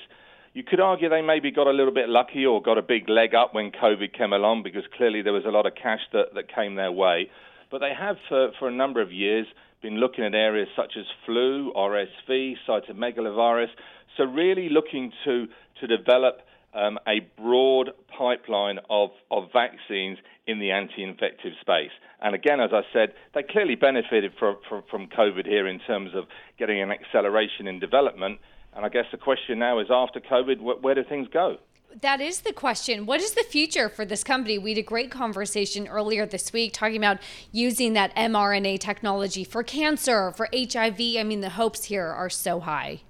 You 0.53 0.65
could 0.65 0.81
argue 0.81 1.09
they 1.09 1.23
maybe 1.23 1.53
got 1.53 1.69
a 1.69 1.73
little 1.73 1.95
bit 1.95 2.09
lucky 2.09 2.45
or 2.45 2.61
got 2.61 2.77
a 2.77 2.83
big 2.83 3.09
leg 3.09 3.35
up 3.35 3.55
when 3.55 3.71
COVID 3.71 4.13
came 4.13 4.33
along 4.33 4.65
because 4.65 4.83
clearly 4.97 5.23
there 5.23 5.33
was 5.33 5.45
a 5.45 5.51
lot 5.51 5.65
of 5.65 5.75
cash 5.81 6.01
that, 6.13 6.35
that 6.35 6.53
came 6.53 6.75
their 6.75 6.91
way. 6.91 7.31
But 7.71 7.79
they 7.79 7.93
have, 7.97 8.17
for, 8.29 8.51
for 8.59 8.67
a 8.67 8.73
number 8.73 9.01
of 9.01 9.13
years, 9.13 9.47
been 9.81 9.99
looking 9.99 10.25
at 10.25 10.35
areas 10.35 10.69
such 10.75 10.95
as 10.99 11.05
flu, 11.25 11.73
RSV, 11.77 12.55
cytomegalovirus. 12.69 13.69
So 14.17 14.25
really 14.25 14.69
looking 14.69 15.13
to, 15.25 15.47
to 15.81 15.87
develop 15.87 16.41
um, 16.75 16.99
a 17.07 17.21
broad 17.41 17.91
pipeline 18.17 18.81
of, 18.91 19.11
of 19.31 19.45
vaccines 19.53 20.19
in 20.49 20.59
the 20.59 20.73
anti-infective 20.73 21.53
space. 21.61 21.91
And 22.21 22.35
again, 22.35 22.61
as 22.61 22.71
I 22.73 22.83
said, 22.93 23.15
they 23.35 23.45
clearly 23.45 23.77
benefited 23.77 24.33
from, 24.39 24.57
from, 24.69 24.83
from 24.91 25.07
COVID 25.07 25.47
here 25.47 25.69
in 25.69 25.79
terms 25.81 26.11
of 26.15 26.25
getting 26.59 26.83
an 26.83 26.91
acceleration 26.91 27.69
in 27.69 27.79
development. 27.79 28.41
And 28.75 28.85
I 28.85 28.89
guess 28.89 29.07
the 29.11 29.19
question 29.19 29.59
now 29.59 29.79
is 29.79 29.89
after 29.91 30.21
COVID, 30.21 30.59
wh- 30.59 30.83
where 30.83 30.95
do 30.95 31.05
things 31.05 31.29
go? 31.33 31.59
That 32.03 32.21
is 32.21 32.43
the 32.43 32.53
question. 32.53 33.05
What 33.05 33.21
is 33.21 33.33
the 33.33 33.43
future 33.43 33.89
for 33.89 34.05
this 34.05 34.23
company? 34.23 34.59
We 34.59 34.71
had 34.71 34.79
a 34.79 34.83
great 34.83 35.11
conversation 35.11 35.89
earlier 35.89 36.25
this 36.25 36.53
week 36.53 36.73
talking 36.73 36.97
about 36.97 37.19
using 37.51 37.95
that 37.95 38.15
mRNA 38.15 38.79
technology 38.79 39.43
for 39.43 39.65
cancer, 39.65 40.31
for 40.33 40.49
HIV. 40.55 41.01
I 41.19 41.25
mean, 41.25 41.41
the 41.41 41.51
hopes 41.51 41.85
here 41.85 42.07
are 42.07 42.31
so 42.31 42.61
high. 42.61 43.01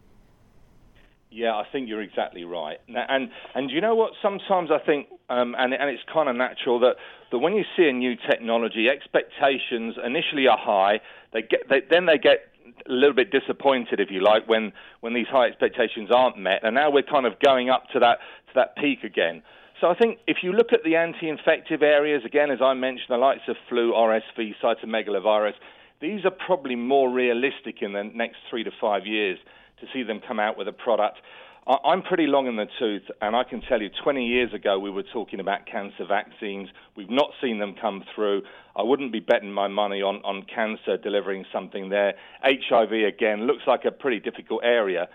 Yeah, 1.30 1.54
I 1.54 1.64
think 1.70 1.88
you're 1.88 2.02
exactly 2.02 2.44
right. 2.44 2.78
And 2.88 3.30
and 3.54 3.70
you 3.70 3.80
know 3.80 3.94
what? 3.94 4.12
Sometimes 4.20 4.70
I 4.72 4.78
think, 4.84 5.08
um, 5.28 5.54
and 5.56 5.72
and 5.72 5.88
it's 5.88 6.02
kind 6.12 6.28
of 6.28 6.34
natural 6.34 6.80
that 6.80 6.96
that 7.30 7.38
when 7.38 7.54
you 7.54 7.64
see 7.76 7.84
a 7.88 7.92
new 7.92 8.16
technology, 8.16 8.88
expectations 8.88 9.94
initially 10.04 10.48
are 10.48 10.58
high. 10.58 11.00
They 11.32 11.42
get 11.42 11.68
they, 11.68 11.82
then 11.88 12.06
they 12.06 12.18
get 12.18 12.49
a 12.88 12.92
little 12.92 13.14
bit 13.14 13.30
disappointed, 13.30 14.00
if 14.00 14.10
you 14.10 14.22
like, 14.22 14.48
when 14.48 14.72
when 15.00 15.14
these 15.14 15.26
high 15.28 15.46
expectations 15.46 16.10
aren't 16.14 16.38
met. 16.38 16.60
And 16.62 16.74
now 16.74 16.90
we're 16.90 17.02
kind 17.02 17.26
of 17.26 17.38
going 17.40 17.70
up 17.70 17.84
to 17.92 18.00
that 18.00 18.18
to 18.48 18.54
that 18.54 18.76
peak 18.76 19.04
again. 19.04 19.42
So 19.80 19.88
I 19.88 19.94
think 19.94 20.18
if 20.26 20.38
you 20.42 20.52
look 20.52 20.72
at 20.72 20.84
the 20.84 20.96
anti-infective 20.96 21.82
areas 21.82 22.22
again, 22.26 22.50
as 22.50 22.58
I 22.62 22.74
mentioned, 22.74 23.08
the 23.08 23.16
likes 23.16 23.48
of 23.48 23.56
flu, 23.68 23.92
RSV, 23.92 24.54
cytomegalovirus, 24.62 25.54
these 26.02 26.24
are 26.26 26.30
probably 26.30 26.76
more 26.76 27.10
realistic 27.10 27.76
in 27.80 27.94
the 27.94 28.04
next 28.04 28.36
three 28.50 28.62
to 28.62 28.70
five 28.78 29.06
years 29.06 29.38
to 29.80 29.86
see 29.92 30.02
them 30.02 30.20
come 30.26 30.38
out 30.38 30.58
with 30.58 30.68
a 30.68 30.72
product. 30.72 31.18
I'm 31.66 32.02
pretty 32.02 32.26
long 32.26 32.46
in 32.46 32.56
the 32.56 32.66
tooth, 32.78 33.02
and 33.20 33.36
I 33.36 33.44
can 33.44 33.60
tell 33.60 33.82
you 33.82 33.90
20 34.02 34.26
years 34.26 34.52
ago 34.54 34.78
we 34.78 34.90
were 34.90 35.02
talking 35.02 35.40
about 35.40 35.66
cancer 35.66 36.06
vaccines. 36.08 36.68
We've 36.96 37.10
not 37.10 37.30
seen 37.40 37.58
them 37.58 37.74
come 37.80 38.02
through. 38.14 38.42
I 38.74 38.82
wouldn't 38.82 39.12
be 39.12 39.20
betting 39.20 39.52
my 39.52 39.68
money 39.68 40.00
on, 40.00 40.16
on 40.24 40.42
cancer 40.52 40.96
delivering 40.96 41.44
something 41.52 41.90
there. 41.90 42.14
HIV, 42.42 42.92
again, 42.92 43.46
looks 43.46 43.62
like 43.66 43.84
a 43.84 43.90
pretty 43.90 44.20
difficult 44.20 44.62
area. 44.64 45.08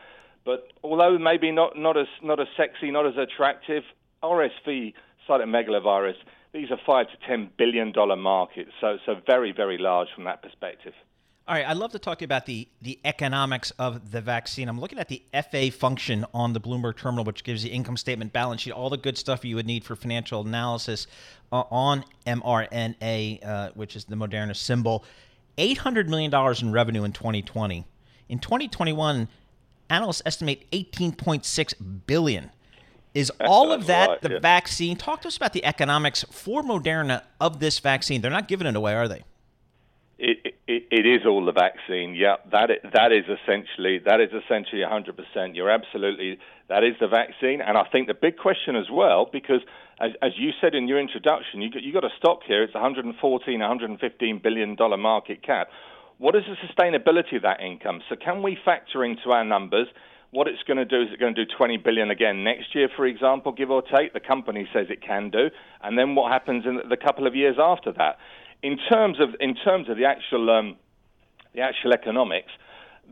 But 0.46 0.68
although 0.84 1.18
maybe 1.18 1.52
not, 1.52 1.78
not, 1.78 1.98
as, 1.98 2.08
not 2.22 2.40
as 2.40 2.48
sexy, 2.56 2.92
not 2.92 3.08
as 3.08 3.18
attractive, 3.18 3.84
RSV, 4.24 4.94
cytomegalovirus, 5.28 6.16
these 6.56 6.72
are 6.72 6.80
five 6.86 7.08
to 7.08 7.28
ten 7.28 7.50
billion 7.58 7.92
dollar 7.92 8.16
markets, 8.16 8.72
so 8.80 8.98
so 9.06 9.16
very 9.28 9.52
very 9.52 9.78
large 9.78 10.08
from 10.16 10.24
that 10.24 10.42
perspective. 10.42 10.94
All 11.48 11.54
right, 11.54 11.68
I'd 11.68 11.78
love 11.78 11.92
to 11.92 12.00
talk 12.00 12.18
to 12.18 12.24
you 12.24 12.26
about 12.26 12.48
the, 12.48 12.68
the 12.82 12.98
economics 13.06 13.70
of 13.78 14.10
the 14.10 14.20
vaccine. 14.20 14.68
I'm 14.68 14.80
looking 14.80 14.98
at 14.98 15.10
the 15.10 15.22
FA 15.52 15.70
function 15.70 16.26
on 16.34 16.54
the 16.54 16.60
Bloomberg 16.60 16.98
terminal, 16.98 17.24
which 17.24 17.44
gives 17.44 17.64
you 17.64 17.72
income 17.72 17.98
statement, 17.98 18.34
balance 18.34 18.62
sheet, 18.62 18.72
all 18.72 18.90
the 18.90 18.98
good 18.98 19.16
stuff 19.16 19.46
you 19.46 19.56
would 19.56 19.68
need 19.68 19.84
for 19.84 19.96
financial 19.96 20.42
analysis 20.42 21.06
uh, 21.52 21.64
on 21.70 22.04
mRNA, 22.26 23.46
uh, 23.46 23.70
which 23.76 23.96
is 23.96 24.06
the 24.06 24.16
Moderna 24.16 24.56
symbol. 24.56 25.06
$800 25.60 26.08
million 26.08 26.34
in 26.34 26.72
revenue 26.72 27.04
in 27.04 27.12
2020. 27.12 27.86
In 28.28 28.40
2021, 28.40 29.28
analysts 29.92 30.24
estimate 30.26 30.66
18.6 30.72 31.74
billion. 32.08 32.50
Is 33.14 33.32
all 33.40 33.72
of 33.72 33.86
that 33.86 34.10
right, 34.10 34.22
the 34.22 34.32
yeah. 34.32 34.40
vaccine? 34.40 34.98
Talk 34.98 35.22
to 35.22 35.28
us 35.28 35.38
about 35.38 35.54
the 35.54 35.64
economics 35.64 36.26
for 36.32 36.64
Moderna 36.64 37.22
of 37.40 37.60
this 37.60 37.78
vaccine. 37.78 38.22
They're 38.22 38.32
not 38.32 38.48
giving 38.48 38.66
it 38.66 38.76
away, 38.76 38.96
are 38.96 39.08
they? 39.08 39.22
It, 40.18 40.40
it, 40.44 40.55
it 40.68 41.06
is 41.06 41.28
all 41.28 41.46
the 41.46 41.52
vaccine. 41.52 42.16
Yeah, 42.16 42.38
that 42.52 42.72
is, 42.72 42.78
that 42.94 43.12
is 43.12 43.26
essentially 43.26 44.00
that 44.06 44.20
is 44.20 44.30
essentially 44.34 44.82
100%. 44.82 45.56
You're 45.56 45.70
absolutely 45.70 46.40
that 46.70 46.84
is 46.84 46.96
the 47.00 47.08
vaccine, 47.08 47.62
and 47.62 47.78
I 47.78 47.84
think 47.92 48.08
the 48.08 48.16
big 48.16 48.38
question 48.38 48.76
as 48.76 48.90
well, 48.92 49.30
because 49.32 49.62
as, 50.02 50.12
as 50.24 50.32
you 50.38 50.50
said 50.60 50.74
in 50.74 50.88
your 50.88 51.00
introduction, 51.00 51.62
you 51.62 51.70
you 51.80 51.94
got 51.94 52.04
a 52.04 52.10
stock 52.18 52.40
here. 52.48 52.64
It's 52.64 52.74
114, 52.74 53.60
115 53.60 54.40
billion 54.44 54.76
dollar 54.76 54.98
market 54.98 55.44
cap. 55.44 55.70
What 56.18 56.36
is 56.36 56.44
the 56.48 56.56
sustainability 56.66 57.36
of 57.36 57.44
that 57.44 57.60
income? 57.62 58.02
So 58.10 58.16
can 58.16 58.42
we 58.42 58.58
factor 58.66 59.04
into 59.04 59.32
our 59.32 59.44
numbers? 59.44 59.88
What 60.32 60.48
it's 60.48 60.64
going 60.64 60.78
to 60.78 60.86
do 60.86 61.02
is 61.02 61.10
it 61.14 61.20
going 61.20 61.36
to 61.36 61.46
do 61.46 61.52
20 61.58 61.78
billion 61.78 62.10
again 62.10 62.44
next 62.44 62.74
year, 62.74 62.90
for 62.94 63.06
example, 63.06 63.52
give 63.52 63.70
or 63.70 63.82
take. 63.82 64.14
The 64.14 64.20
company 64.20 64.68
says 64.74 64.88
it 64.90 65.02
can 65.02 65.30
do, 65.30 65.50
and 65.82 65.98
then 65.98 66.16
what 66.16 66.32
happens 66.32 66.66
in 66.66 66.80
the 66.90 66.98
couple 66.98 67.28
of 67.28 67.36
years 67.36 67.58
after 67.60 67.92
that? 67.94 68.18
In 68.62 68.78
terms 68.90 69.20
of 69.20 69.30
in 69.40 69.56
terms 69.56 69.90
of 69.90 69.98
the 69.98 70.06
actual 70.06 70.50
um, 70.50 70.76
the 71.54 71.62
actual 71.62 71.94
economics, 71.94 72.52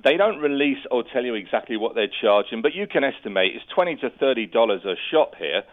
they 0.04 0.18
don't 0.18 0.40
release 0.40 0.80
or 0.92 1.04
tell 1.04 1.24
you 1.24 1.36
exactly 1.36 1.78
what 1.78 1.96
they're 1.96 2.12
charging, 2.22 2.62
but 2.62 2.74
you 2.74 2.88
can 2.88 3.04
estimate 3.04 3.56
it's 3.56 3.66
twenty 3.74 3.96
to 3.98 4.10
thirty 4.10 4.46
dollars 4.46 4.84
a 4.86 4.96
shot 5.12 5.36
here. 5.38 5.64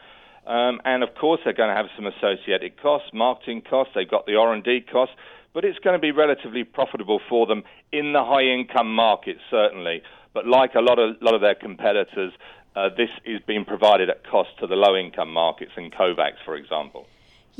Um, 0.46 0.80
and 0.84 1.02
of 1.02 1.14
course, 1.14 1.40
they're 1.44 1.52
going 1.52 1.68
to 1.68 1.76
have 1.76 1.86
some 1.94 2.06
associated 2.06 2.80
costs, 2.80 3.10
marketing 3.12 3.62
costs. 3.68 3.92
They've 3.94 4.10
got 4.10 4.26
the 4.26 4.36
R 4.36 4.52
and 4.52 4.64
D 4.64 4.80
costs, 4.80 5.14
but 5.52 5.64
it's 5.64 5.78
going 5.78 5.94
to 5.94 6.00
be 6.00 6.12
relatively 6.12 6.64
profitable 6.64 7.20
for 7.28 7.46
them 7.46 7.62
in 7.92 8.12
the 8.14 8.24
high-income 8.24 8.92
market, 8.92 9.36
certainly. 9.50 10.02
But 10.32 10.46
like 10.46 10.74
a 10.74 10.80
lot 10.80 10.98
of 10.98 11.16
lot 11.20 11.34
of 11.34 11.40
their 11.40 11.54
competitors, 11.54 12.32
uh, 12.74 12.88
this 12.96 13.10
is 13.24 13.40
being 13.46 13.64
provided 13.64 14.08
at 14.08 14.26
cost 14.26 14.50
to 14.60 14.66
the 14.66 14.76
low-income 14.76 15.30
markets 15.30 15.72
and 15.76 15.92
Covax, 15.92 16.34
for 16.44 16.56
example. 16.56 17.06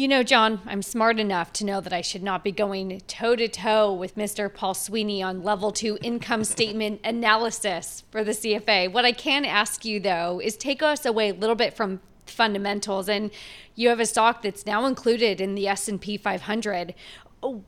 You 0.01 0.09
know, 0.09 0.23
John, 0.23 0.63
I'm 0.65 0.81
smart 0.81 1.21
enough 1.21 1.53
to 1.53 1.67
know 1.67 1.83
that 1.83 1.93
I 1.93 2.01
should 2.01 2.23
not 2.23 2.43
be 2.43 2.53
going 2.53 3.03
toe 3.07 3.37
to 3.37 3.49
toe 3.49 3.93
with 3.93 4.17
Mr. 4.17 4.51
Paul 4.51 4.73
Sweeney 4.73 5.23
on 5.23 5.43
level 5.43 5.73
two 5.73 5.99
income 6.01 6.45
statement 6.45 7.03
analysis 7.05 8.03
for 8.11 8.25
the 8.25 8.33
CFA. 8.33 8.91
What 8.91 9.05
I 9.05 9.13
can 9.13 9.45
ask 9.45 9.85
you, 9.85 10.01
though, 10.01 10.41
is 10.43 10.57
take 10.57 10.83
us 10.83 11.05
away 11.05 11.29
a 11.29 11.35
little 11.35 11.55
bit 11.55 11.77
from 11.77 12.01
fundamentals 12.25 13.11
and 13.11 13.31
you 13.75 13.91
have 13.91 14.01
a 14.01 14.07
stock 14.07 14.41
that's 14.41 14.65
now 14.65 14.87
included 14.87 15.39
in 15.39 15.55
the 15.55 15.69
S&P 15.69 16.17
500 16.17 16.95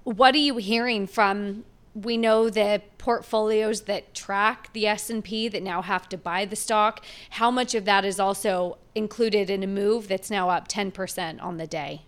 what 0.04 0.34
are 0.34 0.38
you 0.38 0.56
hearing 0.56 1.06
from 1.06 1.64
we 1.94 2.16
know 2.16 2.48
the 2.48 2.80
portfolios 2.96 3.82
that 3.82 4.14
track 4.14 4.72
the 4.72 4.86
S&P 4.86 5.48
that 5.48 5.62
now 5.62 5.82
have 5.82 6.08
to 6.08 6.16
buy 6.16 6.46
the 6.46 6.56
stock 6.56 7.04
how 7.30 7.50
much 7.50 7.74
of 7.74 7.84
that 7.84 8.06
is 8.06 8.18
also 8.20 8.78
included 8.94 9.50
in 9.50 9.62
a 9.62 9.66
move 9.66 10.08
that's 10.08 10.30
now 10.30 10.48
up 10.48 10.68
10% 10.68 11.42
on 11.42 11.56
the 11.58 11.66
day 11.66 12.02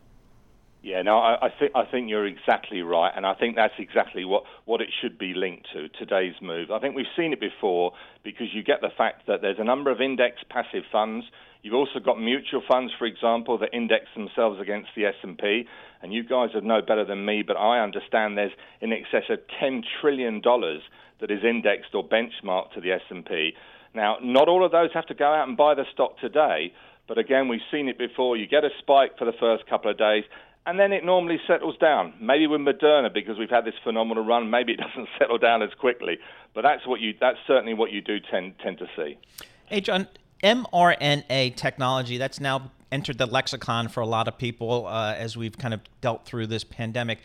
yeah, 0.85 1.01
no, 1.01 1.17
I, 1.17 1.47
I 1.47 1.49
think 1.59 1.73
I 1.75 1.87
think 1.91 2.11
you're 2.11 2.27
exactly 2.27 2.83
right, 2.83 3.11
and 3.17 3.25
I 3.25 3.33
think 3.33 3.57
that's 3.57 3.73
exactly 3.79 4.27
what, 4.27 4.43
what 4.67 4.83
it 4.83 4.89
should 5.01 5.17
be 5.17 5.33
linked 5.33 5.67
to 5.73 5.89
today's 5.89 6.35
move. 6.43 6.71
I 6.71 6.79
think 6.79 6.95
we've 6.95 7.07
seen 7.17 7.33
it 7.33 7.41
before 7.41 7.93
because 8.23 8.49
you 8.53 8.63
get 8.63 8.83
the 8.83 8.91
fact 8.95 9.27
that 9.27 9.41
there's 9.41 9.57
a 9.59 9.65
number 9.65 9.91
of 9.91 10.03
index 10.03 10.43
passive 10.51 10.85
funds. 10.93 11.25
You've 11.63 11.73
also 11.73 12.01
got 12.05 12.21
mutual 12.21 12.63
funds, 12.69 12.93
for 12.99 13.07
example, 13.07 13.57
that 13.59 13.71
index 13.73 14.05
themselves 14.15 14.61
against 14.61 14.91
the 14.95 15.07
S&P. 15.07 15.65
And 16.03 16.13
you 16.13 16.23
guys 16.23 16.51
would 16.55 16.65
know 16.65 16.83
better 16.87 17.07
than 17.07 17.25
me, 17.25 17.41
but 17.41 17.57
I 17.57 17.83
understand 17.83 18.37
there's 18.37 18.53
in 18.83 18.93
excess 18.93 19.25
of 19.31 19.39
10 19.59 19.85
trillion 20.03 20.43
dollars 20.43 20.83
that 21.23 21.31
is 21.31 21.43
indexed 21.43 21.95
or 21.95 22.07
benchmarked 22.07 22.75
to 22.75 22.83
the 22.83 22.93
S&P. 22.93 23.55
Now, 23.95 24.19
not 24.23 24.49
all 24.49 24.63
of 24.63 24.73
those 24.73 24.91
have 24.93 25.07
to 25.07 25.15
go 25.15 25.33
out 25.33 25.49
and 25.49 25.57
buy 25.57 25.75
the 25.75 25.87
stock 25.95 26.19
today, 26.19 26.75
but 27.09 27.17
again, 27.17 27.49
we've 27.49 27.65
seen 27.71 27.89
it 27.89 27.97
before. 27.97 28.37
You 28.37 28.47
get 28.47 28.65
a 28.65 28.71
spike 28.81 29.17
for 29.19 29.25
the 29.25 29.33
first 29.41 29.67
couple 29.67 29.91
of 29.91 29.97
days, 29.97 30.25
and 30.67 30.79
then 30.79 30.93
it 30.93 31.05
normally 31.05 31.39
settles 31.47 31.77
down. 31.79 32.15
Maybe 32.21 32.47
with 32.47 32.61
Moderna, 32.61 33.13
because 33.13 33.39
we've 33.39 33.51
had 33.51 33.65
this 33.65 33.75
phenomenal 33.83 34.25
run, 34.25 34.51
maybe 34.51 34.73
it 34.73 34.81
doesn't 34.89 35.09
settle 35.19 35.39
down 35.39 35.63
as 35.63 35.71
quickly. 35.79 36.19
But 36.55 36.63
that's 36.63 36.87
what 36.87 37.01
you 37.01 37.15
that's 37.21 37.39
certainly 37.47 37.75
what 37.75 37.91
you 37.93 38.01
do 38.01 38.19
tend 38.21 38.55
tend 38.63 38.79
to 38.79 38.87
see. 38.97 39.19
Hey, 39.67 39.81
John, 39.81 40.09
mRNA 40.43 41.57
technology 41.57 42.19
that's 42.19 42.41
now 42.41 42.71
entered 42.93 43.19
the 43.19 43.27
lexicon 43.27 43.89
for 43.89 44.01
a 44.01 44.07
lot 44.07 44.29
of 44.29 44.39
people 44.39 44.87
uh, 44.87 45.15
as 45.15 45.37
we've 45.37 45.59
kind 45.59 45.75
of 45.75 45.81
dealt 46.01 46.25
through 46.25 46.47
this 46.47 46.63
pandemic. 46.63 47.19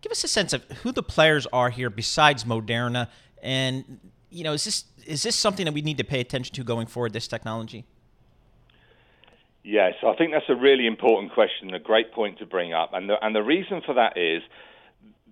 Give 0.00 0.10
us 0.10 0.24
a 0.24 0.28
sense 0.28 0.52
of 0.52 0.64
who 0.82 0.90
the 0.90 1.02
players 1.02 1.46
are 1.52 1.70
here 1.70 1.88
besides 1.88 2.44
Moderna, 2.44 3.08
and 3.40 4.00
you 4.30 4.42
know, 4.44 4.52
is 4.52 4.64
this 4.64 4.84
is 5.06 5.22
this 5.22 5.36
something 5.36 5.64
that 5.64 5.72
we 5.72 5.82
need 5.82 5.98
to 5.98 6.04
pay 6.04 6.20
attention 6.20 6.54
to 6.56 6.64
going 6.64 6.86
forward? 6.86 7.12
This 7.12 7.28
technology. 7.28 7.86
Yes, 9.64 9.94
I 10.04 10.14
think 10.16 10.32
that's 10.32 10.48
a 10.48 10.56
really 10.56 10.86
important 10.86 11.32
question, 11.32 11.72
a 11.72 11.78
great 11.78 12.12
point 12.12 12.38
to 12.38 12.46
bring 12.46 12.72
up. 12.72 12.90
And 12.94 13.08
the, 13.08 13.14
and 13.22 13.34
the 13.34 13.42
reason 13.42 13.80
for 13.84 13.94
that 13.94 14.18
is 14.18 14.42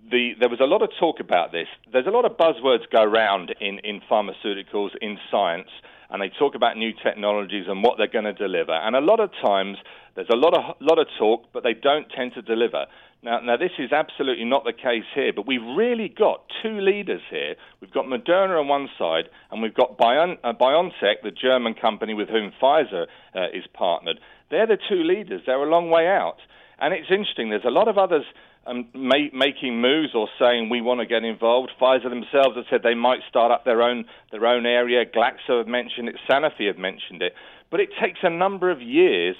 the, 0.09 0.33
there 0.39 0.49
was 0.49 0.61
a 0.61 0.67
lot 0.67 0.83
of 0.83 0.91
talk 1.01 1.19
about 1.19 1.51
this. 1.51 1.67
There's 1.93 2.07
a 2.07 2.11
lot 2.11 2.25
of 2.25 2.37
buzzwords 2.37 2.89
go 2.93 3.03
around 3.03 3.55
in, 3.61 3.81
in 3.81 4.01
pharmaceuticals, 4.09 4.91
in 5.01 5.19
science, 5.31 5.69
and 6.11 6.23
they 6.23 6.31
talk 6.39 6.55
about 6.55 6.77
new 6.77 6.93
technologies 7.03 7.67
and 7.69 7.83
what 7.83 7.99
they're 7.99 8.07
going 8.07 8.25
to 8.25 8.33
deliver. 8.33 8.73
And 8.73 8.95
a 8.95 9.01
lot 9.01 9.19
of 9.21 9.31
times, 9.43 9.79
there's 10.15 10.31
a 10.33 10.37
lot 10.37 10.55
of, 10.55 10.77
lot 10.81 10.99
of 10.99 11.07
talk, 11.19 11.47
but 11.53 11.63
they 11.63 11.75
don't 11.75 12.09
tend 12.11 12.35
to 12.35 12.43
deliver. 12.43 12.87
Now, 13.23 13.41
now, 13.41 13.59
this 13.59 13.73
is 13.79 13.93
absolutely 13.93 14.47
not 14.47 14.65
the 14.65 14.73
case 14.73 15.05
here, 15.15 15.33
but 15.35 15.47
we've 15.47 15.65
really 15.77 16.09
got 16.09 16.41
two 16.63 16.81
leaders 16.81 17.21
here. 17.31 17.55
We've 17.81 17.93
got 17.93 18.07
Moderna 18.07 18.59
on 18.59 18.69
one 18.69 18.89
side, 18.99 19.25
and 19.51 19.61
we've 19.61 19.75
got 19.75 19.99
Bion, 19.99 20.39
uh, 20.43 20.55
BioNTech, 20.55 21.21
the 21.23 21.31
German 21.31 21.75
company 21.75 22.15
with 22.15 22.31
whom 22.31 22.51
Pfizer 22.61 23.07
uh, 23.35 23.49
is 23.53 23.65
partnered. 23.75 24.21
They're 24.51 24.67
the 24.67 24.79
two 24.89 25.05
leaders. 25.05 25.43
They're 25.45 25.63
a 25.63 25.69
long 25.69 25.91
way 25.91 26.07
out. 26.07 26.39
And 26.79 26.95
it's 26.95 27.11
interesting, 27.11 27.51
there's 27.51 27.67
a 27.67 27.71
lot 27.71 27.89
of 27.89 27.99
others 27.99 28.25
um, 28.67 28.89
ma- 28.95 29.29
making 29.35 29.83
moves 29.83 30.15
or 30.15 30.27
saying 30.39 30.71
we 30.71 30.81
want 30.81 31.01
to 31.01 31.07
get 31.07 31.23
involved. 31.23 31.73
Pfizer 31.79 32.09
themselves 32.09 32.57
have 32.57 32.65
said 32.71 32.81
they 32.83 32.95
might 32.95 33.21
start 33.29 33.53
up 33.53 33.67
their 33.67 33.83
own, 33.83 34.07
their 34.33 34.47
own 34.47 34.65
area. 34.65 35.05
Glaxo 35.05 35.59
have 35.59 35.69
mentioned 35.69 36.09
it, 36.09 36.17
Sanofi 36.29 36.69
have 36.69 36.79
mentioned 36.79 37.21
it. 37.21 37.35
But 37.71 37.81
it 37.81 37.91
takes 38.03 38.21
a 38.23 38.31
number 38.31 38.71
of 38.71 38.81
years 38.81 39.37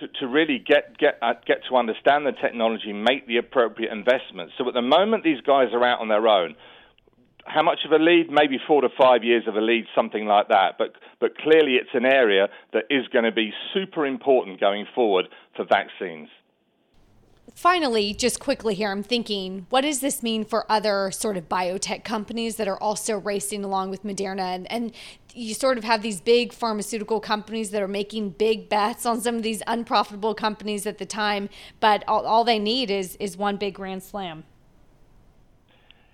to, 0.00 0.08
to 0.20 0.26
really 0.26 0.58
get 0.58 0.98
get 0.98 1.18
uh, 1.22 1.34
get 1.46 1.58
to 1.68 1.76
understand 1.76 2.26
the 2.26 2.32
technology, 2.32 2.92
make 2.92 3.26
the 3.26 3.38
appropriate 3.38 3.92
investments. 3.92 4.54
So 4.58 4.68
at 4.68 4.74
the 4.74 4.82
moment, 4.82 5.24
these 5.24 5.40
guys 5.40 5.68
are 5.72 5.84
out 5.84 6.00
on 6.00 6.08
their 6.08 6.26
own. 6.26 6.54
How 7.44 7.62
much 7.62 7.80
of 7.84 7.92
a 7.92 8.02
lead? 8.02 8.30
Maybe 8.30 8.58
four 8.66 8.82
to 8.82 8.88
five 8.98 9.22
years 9.22 9.44
of 9.46 9.54
a 9.54 9.60
lead, 9.60 9.84
something 9.94 10.26
like 10.26 10.48
that. 10.48 10.78
But 10.78 10.94
but 11.20 11.36
clearly, 11.38 11.74
it's 11.74 11.94
an 11.94 12.04
area 12.04 12.48
that 12.72 12.84
is 12.90 13.06
going 13.12 13.24
to 13.24 13.32
be 13.32 13.52
super 13.72 14.04
important 14.04 14.60
going 14.60 14.86
forward 14.94 15.26
for 15.54 15.64
vaccines 15.64 16.28
finally, 17.56 18.12
just 18.12 18.38
quickly 18.38 18.74
here, 18.74 18.90
I'm 18.90 19.02
thinking, 19.02 19.66
what 19.70 19.80
does 19.80 20.00
this 20.00 20.22
mean 20.22 20.44
for 20.44 20.70
other 20.70 21.10
sort 21.10 21.38
of 21.38 21.48
biotech 21.48 22.04
companies 22.04 22.56
that 22.56 22.68
are 22.68 22.78
also 22.78 23.18
racing 23.18 23.64
along 23.64 23.90
with 23.90 24.04
Moderna? 24.04 24.54
And, 24.54 24.70
and 24.70 24.92
you 25.34 25.54
sort 25.54 25.78
of 25.78 25.84
have 25.84 26.02
these 26.02 26.20
big 26.20 26.52
pharmaceutical 26.52 27.18
companies 27.18 27.70
that 27.70 27.82
are 27.82 27.88
making 27.88 28.30
big 28.30 28.68
bets 28.68 29.06
on 29.06 29.22
some 29.22 29.36
of 29.36 29.42
these 29.42 29.62
unprofitable 29.66 30.34
companies 30.34 30.86
at 30.86 30.98
the 30.98 31.06
time, 31.06 31.48
but 31.80 32.04
all, 32.06 32.26
all 32.26 32.44
they 32.44 32.58
need 32.58 32.90
is 32.90 33.16
is 33.16 33.36
one 33.36 33.56
big 33.56 33.74
grand 33.74 34.02
slam. 34.02 34.44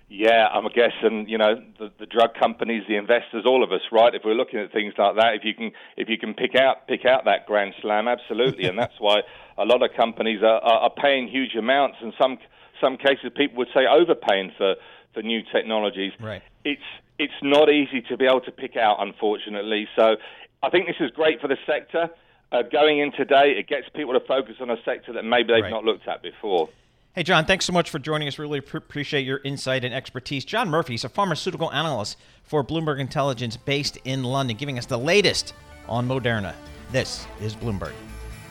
Yeah, 0.09 0.47
I'm 0.53 0.67
guessing 0.67 1.27
you 1.27 1.37
know 1.37 1.55
the, 1.79 1.91
the 1.99 2.05
drug 2.05 2.35
companies, 2.39 2.83
the 2.87 2.97
investors, 2.97 3.45
all 3.45 3.63
of 3.63 3.71
us, 3.71 3.81
right? 3.91 4.13
If 4.13 4.21
we're 4.23 4.35
looking 4.35 4.59
at 4.59 4.71
things 4.71 4.93
like 4.97 5.15
that, 5.15 5.33
if 5.35 5.43
you 5.43 5.53
can 5.53 5.71
if 5.97 6.07
you 6.07 6.17
can 6.17 6.33
pick 6.33 6.55
out 6.55 6.87
pick 6.87 7.05
out 7.05 7.25
that 7.25 7.47
grand 7.47 7.73
slam, 7.81 8.07
absolutely, 8.07 8.65
and 8.65 8.77
that's 8.77 8.93
why 8.99 9.21
a 9.57 9.65
lot 9.65 9.83
of 9.83 9.91
companies 9.95 10.41
are, 10.41 10.61
are, 10.61 10.89
paying 10.89 11.27
huge 11.27 11.55
amounts, 11.55 11.97
and 12.01 12.13
some 12.21 12.37
some 12.81 12.97
cases 12.97 13.31
people 13.35 13.57
would 13.57 13.69
say 13.73 13.85
overpaying 13.85 14.51
for 14.57 14.75
for 15.13 15.21
new 15.21 15.41
technologies. 15.51 16.11
Right. 16.19 16.41
It's 16.65 16.81
it's 17.19 17.33
not 17.41 17.69
easy 17.69 18.01
to 18.09 18.17
be 18.17 18.25
able 18.25 18.41
to 18.41 18.51
pick 18.51 18.75
out, 18.75 18.97
unfortunately. 18.99 19.87
So 19.95 20.15
I 20.61 20.69
think 20.69 20.87
this 20.87 20.95
is 20.99 21.11
great 21.11 21.39
for 21.39 21.47
the 21.47 21.57
sector. 21.65 22.09
Uh, 22.51 22.61
going 22.61 22.99
in 22.99 23.11
today, 23.11 23.55
it 23.57 23.67
gets 23.67 23.87
people 23.95 24.13
to 24.13 24.19
focus 24.19 24.55
on 24.61 24.69
a 24.69 24.77
sector 24.85 25.13
that 25.13 25.23
maybe 25.23 25.53
they've 25.53 25.63
right. 25.63 25.71
not 25.71 25.83
looked 25.83 26.07
at 26.07 26.21
before. 26.21 26.69
Hey, 27.15 27.23
John, 27.23 27.45
thanks 27.45 27.65
so 27.65 27.73
much 27.73 27.91
for 27.91 27.99
joining 27.99 28.27
us. 28.27 28.39
Really 28.39 28.61
pr- 28.61 28.77
appreciate 28.77 29.25
your 29.25 29.39
insight 29.43 29.83
and 29.83 29.93
expertise. 29.93 30.45
John 30.45 30.69
Murphy 30.69 30.95
is 30.95 31.03
a 31.03 31.09
pharmaceutical 31.09 31.71
analyst 31.71 32.17
for 32.43 32.63
Bloomberg 32.63 32.99
Intelligence 32.99 33.55
based 33.55 33.97
in 34.03 34.23
London, 34.23 34.57
giving 34.57 34.79
us 34.79 34.87
the 34.87 34.97
latest 34.97 35.53
on 35.87 36.07
Moderna. 36.07 36.55
This 36.91 37.27
is 37.39 37.55
Bloomberg. 37.55 37.93